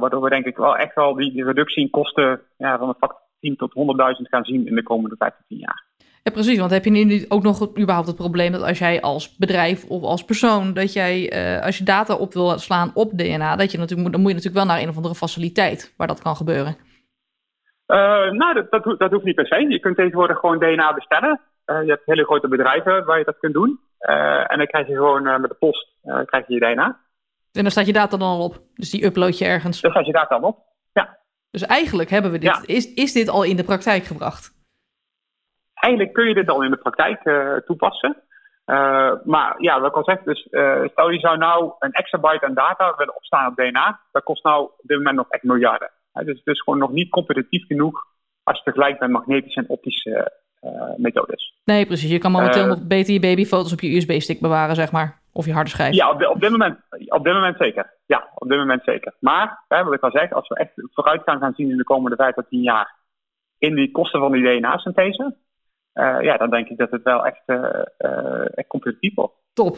waardoor 0.00 0.22
we 0.22 0.28
denk 0.28 0.46
ik 0.46 0.56
wel 0.56 0.76
echt 0.76 0.94
wel 0.94 1.14
die, 1.14 1.32
die 1.32 1.44
reductie 1.44 1.82
in 1.82 1.90
kosten 1.90 2.40
ja, 2.56 2.78
van 2.78 2.88
een 2.88 2.94
factor 2.98 3.26
10 3.40 3.56
tot 3.56 3.72
100.000 3.74 4.28
gaan 4.30 4.44
zien 4.44 4.66
in 4.66 4.74
de 4.74 4.82
komende 4.82 5.16
5 5.18 5.36
tot 5.36 5.46
10 5.48 5.58
jaar. 5.58 5.84
Ja, 6.22 6.32
precies. 6.32 6.58
Want 6.58 6.70
heb 6.70 6.84
je 6.84 6.90
nu 6.90 7.24
ook 7.28 7.42
nog 7.42 7.78
überhaupt 7.78 8.06
het 8.06 8.16
probleem 8.16 8.52
dat 8.52 8.62
als 8.62 8.78
jij 8.78 9.00
als 9.00 9.36
bedrijf 9.36 9.84
of 9.84 10.02
als 10.02 10.24
persoon, 10.24 10.74
dat 10.74 10.92
jij, 10.92 11.32
uh, 11.32 11.64
als 11.64 11.78
je 11.78 11.84
data 11.84 12.14
op 12.14 12.32
wil 12.32 12.58
slaan 12.58 12.90
op 12.94 13.10
DNA, 13.10 13.56
dat 13.56 13.72
je 13.72 13.78
natuurlijk 13.78 14.12
dan 14.12 14.20
moet 14.20 14.30
je 14.30 14.36
natuurlijk 14.36 14.64
wel 14.64 14.74
naar 14.74 14.82
een 14.82 14.88
of 14.88 14.96
andere 14.96 15.14
faciliteit 15.14 15.94
waar 15.96 16.06
dat 16.06 16.22
kan 16.22 16.36
gebeuren. 16.36 16.76
Uh, 17.86 18.30
nou, 18.30 18.54
dat, 18.54 18.70
dat, 18.70 18.98
dat, 18.98 19.10
hoeft 19.10 19.24
niet 19.24 19.34
per 19.34 19.46
se. 19.46 19.68
Je 19.68 19.78
kunt 19.78 19.96
tegenwoordig 19.96 20.38
gewoon 20.38 20.58
DNA 20.58 20.94
bestellen. 20.94 21.40
Uh, 21.66 21.82
je 21.82 21.90
hebt 21.90 22.06
hele 22.06 22.24
grote 22.24 22.48
bedrijven 22.48 23.04
waar 23.04 23.18
je 23.18 23.24
dat 23.24 23.38
kunt 23.38 23.54
doen. 23.54 23.80
en 23.98 24.58
dan 24.58 24.66
krijg 24.66 24.86
je 24.86 24.94
gewoon 24.94 25.22
met 25.22 25.50
de 25.50 25.56
post 25.58 25.94
krijg 26.24 26.46
je, 26.46 26.54
je 26.54 26.60
DNA. 26.60 27.00
En 27.52 27.62
dan 27.62 27.70
staat 27.70 27.86
je 27.86 27.92
data 27.92 28.16
dan 28.16 28.28
al 28.28 28.44
op. 28.44 28.60
Dus 28.74 28.90
die 28.90 29.04
upload 29.04 29.38
je 29.38 29.44
ergens. 29.44 29.80
Dan 29.80 29.90
staat 29.90 30.06
je 30.06 30.12
data 30.12 30.38
dan 30.38 30.48
op. 30.48 30.58
Ja. 30.92 31.18
Dus 31.50 31.62
eigenlijk 31.62 32.10
hebben 32.10 32.30
we 32.30 32.38
dit. 32.38 32.56
Ja. 32.66 32.74
Is, 32.74 32.94
is 32.94 33.12
dit 33.12 33.28
al 33.28 33.42
in 33.42 33.56
de 33.56 33.64
praktijk 33.64 34.04
gebracht? 34.04 34.54
eigenlijk 35.74 36.12
kun 36.12 36.28
je 36.28 36.34
dit 36.34 36.48
al 36.48 36.62
in 36.62 36.70
de 36.70 36.76
praktijk 36.76 37.20
toepassen. 37.66 38.16
Uh, 38.66 39.12
maar 39.24 39.54
ja, 39.58 39.80
wat 39.80 39.90
ik 39.90 39.96
al 39.96 40.04
zeg, 40.04 40.22
dus 40.22 40.48
uh, 40.50 40.84
stel 40.90 41.10
je 41.10 41.18
zou 41.18 41.38
nou 41.38 41.72
een 41.78 41.92
exabyte 41.92 42.46
aan 42.46 42.54
data 42.54 42.94
willen 42.96 43.16
opstaan 43.16 43.50
op 43.50 43.56
DNA, 43.56 44.00
dat 44.12 44.22
kost 44.22 44.44
nou 44.44 44.62
op 44.64 44.80
dit 44.82 44.96
moment 44.96 45.16
nog 45.16 45.28
echt 45.28 45.42
miljarden. 45.42 45.90
He, 46.12 46.24
dus 46.24 46.38
het 46.38 46.54
is 46.54 46.62
gewoon 46.62 46.78
nog 46.78 46.90
niet 46.90 47.10
competitief 47.10 47.66
genoeg 47.66 48.04
als 48.42 48.56
je 48.56 48.62
vergelijkt 48.62 49.00
met 49.00 49.10
magnetische 49.10 49.60
en 49.60 49.68
optische 49.68 50.32
methodes. 50.96 51.54
Nee, 51.64 51.86
precies. 51.86 52.10
Je 52.10 52.18
kan 52.18 52.30
momenteel 52.30 52.66
nog 52.66 52.86
beter 52.86 53.12
je 53.12 53.20
babyfoto's 53.20 53.72
op 53.72 53.80
je 53.80 53.96
USB-stick 53.96 54.40
bewaren, 54.40 54.74
zeg 54.74 54.92
maar. 54.92 55.20
Of 55.32 55.46
je 55.46 55.52
harde 55.52 55.70
schijf. 55.70 55.94
Ja, 55.94 56.10
op, 56.10 56.26
op, 56.26 56.40
dit 56.40 56.50
moment, 56.50 56.78
op 57.08 57.24
dit 57.24 57.32
moment 57.32 57.56
zeker. 57.58 57.94
Ja, 58.06 58.28
op 58.34 58.48
dit 58.48 58.58
moment 58.58 58.82
zeker. 58.84 59.14
Maar, 59.20 59.64
hè, 59.68 59.84
wat 59.84 59.94
ik 59.94 60.00
al 60.00 60.10
zeg, 60.10 60.32
als 60.32 60.48
we 60.48 60.56
echt 60.56 60.70
vooruitgang 60.74 61.40
gaan 61.40 61.54
zien 61.56 61.70
in 61.70 61.76
de 61.76 61.84
komende 61.84 62.16
5 62.16 62.34
tot 62.34 62.48
10 62.48 62.60
jaar 62.60 62.94
in 63.58 63.74
die 63.74 63.90
kosten 63.90 64.20
van 64.20 64.32
die 64.32 64.42
DNA-synthese, 64.42 65.36
uh, 65.94 66.18
ja, 66.20 66.36
dan 66.36 66.50
denk 66.50 66.68
ik 66.68 66.78
dat 66.78 66.90
het 66.90 67.02
wel 67.02 67.26
echt, 67.26 67.42
uh, 67.46 67.56
uh, 67.98 68.58
echt 68.58 68.68
competitief 68.68 69.14
wordt. 69.14 69.34
Top. 69.52 69.76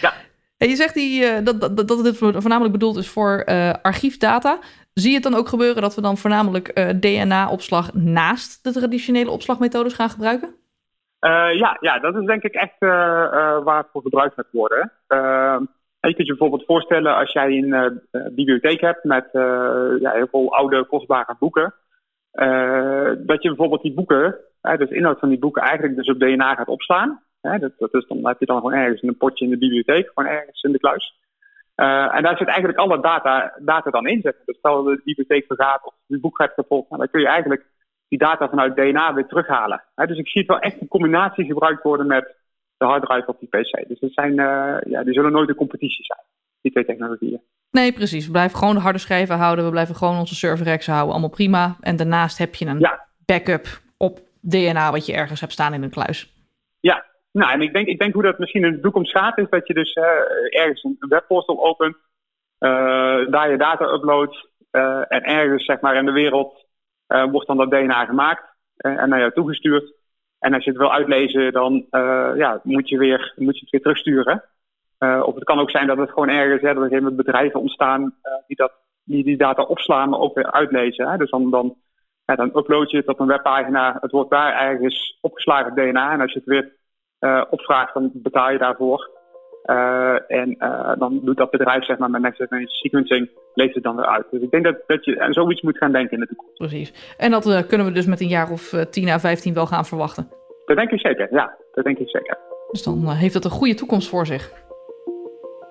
Ja. 0.00 0.12
En 0.56 0.68
je 0.68 0.76
zegt 0.76 0.94
die, 0.94 1.42
dat, 1.42 1.60
dat, 1.60 1.88
dat 1.88 2.04
het 2.04 2.16
voornamelijk 2.16 2.72
bedoeld 2.72 2.96
is 2.96 3.08
voor 3.08 3.44
archiefdata. 3.82 4.58
Zie 4.98 5.08
je 5.08 5.14
het 5.14 5.30
dan 5.30 5.34
ook 5.34 5.48
gebeuren 5.48 5.82
dat 5.82 5.94
we 5.94 6.00
dan 6.00 6.16
voornamelijk 6.16 6.96
DNA-opslag 7.00 7.94
naast 7.94 8.64
de 8.64 8.72
traditionele 8.72 9.30
opslagmethodes 9.30 9.94
gaan 9.94 10.10
gebruiken? 10.10 10.54
ja, 11.54 11.76
ja, 11.80 11.98
dat 11.98 12.16
is 12.16 12.24
denk 12.26 12.42
ik 12.42 12.54
echt 12.54 12.78
waar 13.64 13.78
het 13.78 13.86
voor 13.92 14.02
gebruikt 14.02 14.34
gaat 14.34 14.52
worden. 14.52 14.92
Ehm, 15.06 15.62
je 16.00 16.14
kunt 16.14 16.26
je 16.26 16.36
bijvoorbeeld 16.36 16.64
voorstellen 16.64 17.16
als 17.16 17.32
jij 17.32 17.48
een 17.48 18.02
bibliotheek 18.10 18.80
hebt 18.80 19.04
met 19.04 19.28
ja, 20.00 20.10
heel 20.10 20.28
veel 20.30 20.54
oude, 20.54 20.86
kostbare 20.86 21.36
boeken. 21.38 21.74
dat 23.26 23.42
je 23.42 23.48
bijvoorbeeld 23.48 23.82
die 23.82 23.94
boeken 23.94 24.36
dus 24.76 24.90
inhoud 24.90 25.18
van 25.18 25.28
die 25.28 25.38
boeken 25.38 25.62
eigenlijk 25.62 25.96
dus 25.96 26.08
op 26.08 26.18
DNA 26.18 26.54
gaat 26.54 26.68
opslaan. 26.68 27.22
dat, 27.40 27.72
dat 27.78 27.94
is 27.94 28.06
dan, 28.06 28.26
heb 28.26 28.40
je 28.40 28.46
dan 28.46 28.56
gewoon 28.56 28.74
ergens 28.74 29.02
in 29.02 29.08
een 29.08 29.16
potje 29.16 29.44
in 29.44 29.50
de 29.50 29.58
bibliotheek, 29.58 30.10
gewoon 30.14 30.30
ergens 30.30 30.62
in 30.62 30.72
de 30.72 30.78
kluis. 30.78 31.16
Uh, 31.80 32.14
en 32.16 32.22
daar 32.22 32.36
zit 32.36 32.46
eigenlijk 32.46 32.78
alle 32.78 33.00
data, 33.00 33.52
data 33.58 33.90
dan 33.90 34.06
in. 34.06 34.20
Dus 34.20 34.34
stel 34.44 34.82
de 34.82 35.00
bibliotheek 35.04 35.46
vergaat 35.46 35.84
of 35.84 35.94
het 36.06 36.20
boek 36.20 36.36
gaat 36.36 36.54
kapot, 36.54 36.88
nou, 36.88 37.00
dan 37.00 37.10
kun 37.10 37.20
je 37.20 37.28
eigenlijk 37.28 37.66
die 38.08 38.18
data 38.18 38.48
vanuit 38.48 38.76
DNA 38.76 39.14
weer 39.14 39.26
terughalen. 39.26 39.82
dus 39.94 40.18
ik 40.18 40.28
zie 40.28 40.40
het 40.40 40.50
wel 40.50 40.58
echt 40.58 40.80
een 40.80 40.88
combinatie 40.88 41.44
gebruikt 41.44 41.82
worden 41.82 42.06
met 42.06 42.34
de 42.76 42.84
harddrive 42.84 43.26
op 43.26 43.40
die 43.40 43.48
PC. 43.48 43.88
Dus 43.88 44.00
dat 44.00 44.12
zijn, 44.12 44.30
uh, 44.30 44.76
ja, 44.80 45.04
die 45.04 45.12
zullen 45.12 45.32
nooit 45.32 45.48
een 45.48 45.54
competitie 45.54 46.04
zijn, 46.04 46.20
die 46.60 46.72
twee 46.72 46.84
technologieën. 46.84 47.40
Nee, 47.70 47.92
precies. 47.92 48.26
We 48.26 48.32
blijven 48.32 48.58
gewoon 48.58 48.74
de 48.74 48.80
harde 48.80 48.98
schijven 48.98 49.36
houden. 49.36 49.64
We 49.64 49.70
blijven 49.70 49.94
gewoon 49.94 50.18
onze 50.18 50.34
server 50.34 50.84
houden. 50.86 51.10
Allemaal 51.10 51.28
prima. 51.28 51.76
En 51.80 51.96
daarnaast 51.96 52.38
heb 52.38 52.54
je 52.54 52.66
een 52.66 52.78
ja. 52.78 53.06
backup 53.24 53.66
op 53.96 54.20
DNA 54.40 54.90
wat 54.90 55.06
je 55.06 55.12
ergens 55.12 55.40
hebt 55.40 55.52
staan 55.52 55.74
in 55.74 55.82
een 55.82 55.90
kluis. 55.90 56.32
Ja, 56.80 57.04
nou 57.32 57.52
en 57.52 57.60
ik 57.60 57.72
denk, 57.72 57.86
ik 57.86 57.98
denk 57.98 58.14
hoe 58.14 58.22
dat 58.22 58.38
misschien 58.38 58.64
in 58.64 58.72
de 58.72 58.80
toekomst 58.80 59.10
gaat, 59.10 59.38
is 59.38 59.48
dat 59.48 59.66
je 59.66 59.74
dus 59.74 59.96
uh, 59.96 60.04
ergens 60.60 60.84
een 60.84 60.96
webportal 60.98 61.64
opent, 61.64 61.96
uh, 62.58 63.30
daar 63.30 63.50
je 63.50 63.56
data 63.58 63.92
uploadt 63.92 64.48
uh, 64.72 65.04
en 65.08 65.22
ergens 65.22 65.64
zeg 65.64 65.80
maar 65.80 65.96
in 65.96 66.06
de 66.06 66.12
wereld 66.12 66.66
wordt 67.30 67.46
dan 67.46 67.56
dat 67.56 67.70
DNA 67.70 68.04
gemaakt 68.04 68.42
en 68.76 69.08
naar 69.08 69.18
jou 69.18 69.32
toegestuurd. 69.32 69.92
En 70.38 70.54
als 70.54 70.64
je 70.64 70.70
het 70.70 70.78
wil 70.78 70.92
uitlezen, 70.92 71.52
dan 71.52 71.86
ja, 72.36 72.60
moet, 72.62 72.88
je 72.88 72.98
weer, 72.98 73.32
moet 73.36 73.54
je 73.54 73.60
het 73.60 73.70
weer 73.70 73.80
terugsturen. 73.80 74.44
of 74.98 75.34
het 75.34 75.44
kan 75.44 75.58
ook 75.58 75.70
zijn 75.70 75.86
dat 75.86 75.98
het 75.98 76.08
gewoon 76.10 76.28
ergens, 76.28 76.62
hè, 76.62 76.74
dat 76.74 76.82
er 76.82 76.88
geen 76.88 77.16
bedrijven 77.16 77.60
ontstaan 77.60 78.14
die, 78.46 78.56
dat, 78.56 78.72
die 79.04 79.24
die 79.24 79.36
data 79.36 79.62
opslaan, 79.62 80.08
maar 80.08 80.18
ook 80.18 80.34
weer 80.34 80.52
uitlezen. 80.52 81.08
Hè. 81.08 81.16
Dus 81.16 81.30
dan, 81.30 81.50
dan 81.50 81.76
ja, 82.24 82.34
dan 82.34 82.56
upload 82.56 82.90
je 82.90 82.96
het 82.96 83.08
op 83.08 83.20
een 83.20 83.26
webpagina. 83.26 83.96
Het 84.00 84.10
wordt 84.10 84.30
daar 84.30 84.52
ergens 84.52 85.18
opgeslagen 85.20 85.74
DNA. 85.74 86.12
En 86.12 86.20
als 86.20 86.32
je 86.32 86.38
het 86.38 86.48
weer 86.48 86.77
opvraagt, 87.50 87.94
dan 87.94 88.10
betaal 88.14 88.50
je 88.50 88.58
daarvoor. 88.58 89.16
Uh, 89.64 90.30
en 90.30 90.56
uh, 90.58 90.92
dan 90.98 91.20
doet 91.22 91.36
dat 91.36 91.50
bedrijf 91.50 91.84
zeg 91.84 91.98
maar, 91.98 92.10
met 92.10 92.20
next 92.20 92.36
generation 92.36 92.68
sequencing, 92.68 93.30
leest 93.54 93.74
het 93.74 93.84
dan 93.84 93.96
weer 93.96 94.06
uit. 94.06 94.26
Dus 94.30 94.42
ik 94.42 94.50
denk 94.50 94.64
dat, 94.64 94.76
dat 94.86 95.04
je 95.04 95.20
aan 95.20 95.32
zoiets 95.32 95.62
moet 95.62 95.78
gaan 95.78 95.92
denken 95.92 96.12
in 96.12 96.20
de 96.20 96.26
toekomst. 96.26 96.54
Precies. 96.54 97.14
En 97.16 97.30
dat 97.30 97.66
kunnen 97.66 97.86
we 97.86 97.92
dus 97.92 98.06
met 98.06 98.20
een 98.20 98.28
jaar 98.28 98.50
of 98.50 98.70
10 98.90 99.08
à 99.08 99.18
15 99.18 99.54
wel 99.54 99.66
gaan 99.66 99.84
verwachten. 99.84 100.28
Dat 100.64 100.76
denk 100.76 100.90
ik 100.90 101.00
zeker, 101.00 101.28
ja. 101.30 101.56
Dat 101.72 101.84
denk 101.84 101.98
ik 101.98 102.08
zeker. 102.08 102.38
Dus 102.70 102.82
dan 102.82 103.08
heeft 103.08 103.34
het 103.34 103.44
een 103.44 103.50
goede 103.50 103.74
toekomst 103.74 104.08
voor 104.08 104.26
zich. 104.26 104.52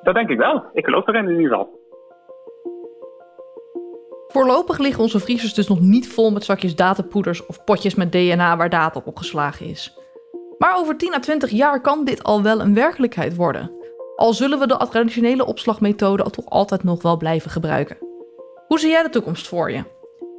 Dat 0.01 0.15
denk 0.15 0.29
ik 0.29 0.37
wel. 0.37 0.63
Ik 0.73 0.85
geloof 0.85 1.07
erin 1.07 1.29
in 1.29 1.39
ieder 1.39 1.47
geval. 1.47 1.75
Voorlopig 4.27 4.77
liggen 4.77 5.03
onze 5.03 5.19
vriezers 5.19 5.53
dus 5.53 5.67
nog 5.67 5.79
niet 5.79 6.13
vol 6.13 6.31
met 6.31 6.43
zakjes 6.43 6.75
datapoeders 6.75 7.45
of 7.45 7.63
potjes 7.63 7.95
met 7.95 8.11
DNA 8.11 8.57
waar 8.57 8.69
data 8.69 8.99
op 8.99 9.07
opgeslagen 9.07 9.65
is. 9.65 9.96
Maar 10.57 10.75
over 10.75 10.97
10 10.97 11.13
à 11.13 11.19
20 11.19 11.49
jaar 11.49 11.81
kan 11.81 12.05
dit 12.05 12.23
al 12.23 12.41
wel 12.41 12.61
een 12.61 12.73
werkelijkheid 12.73 13.35
worden. 13.35 13.71
Al 14.15 14.33
zullen 14.33 14.59
we 14.59 14.67
de 14.67 14.87
traditionele 14.89 15.45
opslagmethode 15.45 16.29
toch 16.29 16.49
altijd 16.49 16.83
nog 16.83 17.01
wel 17.01 17.17
blijven 17.17 17.51
gebruiken. 17.51 17.97
Hoe 18.67 18.79
zie 18.79 18.89
jij 18.89 19.03
de 19.03 19.09
toekomst 19.09 19.47
voor 19.47 19.71
je? 19.71 19.83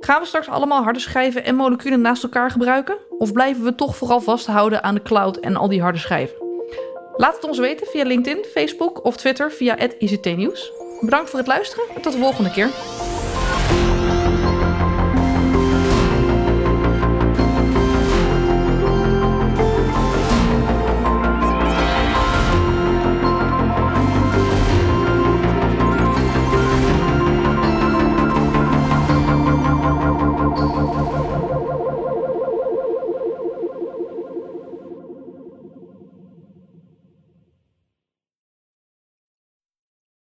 Gaan 0.01 0.21
we 0.21 0.27
straks 0.27 0.49
allemaal 0.49 0.83
harde 0.83 0.99
schijven 0.99 1.45
en 1.45 1.55
moleculen 1.55 2.01
naast 2.01 2.23
elkaar 2.23 2.51
gebruiken? 2.51 2.97
Of 3.19 3.33
blijven 3.33 3.65
we 3.65 3.75
toch 3.75 3.97
vooral 3.97 4.21
vasthouden 4.21 4.83
aan 4.83 4.95
de 4.95 5.03
cloud 5.03 5.37
en 5.37 5.57
al 5.57 5.69
die 5.69 5.83
harde 5.83 5.99
schijven? 5.99 6.37
Laat 7.17 7.35
het 7.35 7.45
ons 7.45 7.59
weten 7.59 7.87
via 7.87 8.05
LinkedIn, 8.05 8.45
Facebook 8.45 9.05
of 9.05 9.17
Twitter 9.17 9.53
via 9.53 9.77
ICT 9.99 10.37
Nieuws. 10.37 10.73
Bedankt 11.01 11.31
voor 11.31 11.39
het 11.39 11.49
luisteren 11.49 11.85
en 11.95 12.03
tot 12.03 12.13
de 12.13 12.19
volgende 12.19 12.51
keer. 12.51 12.69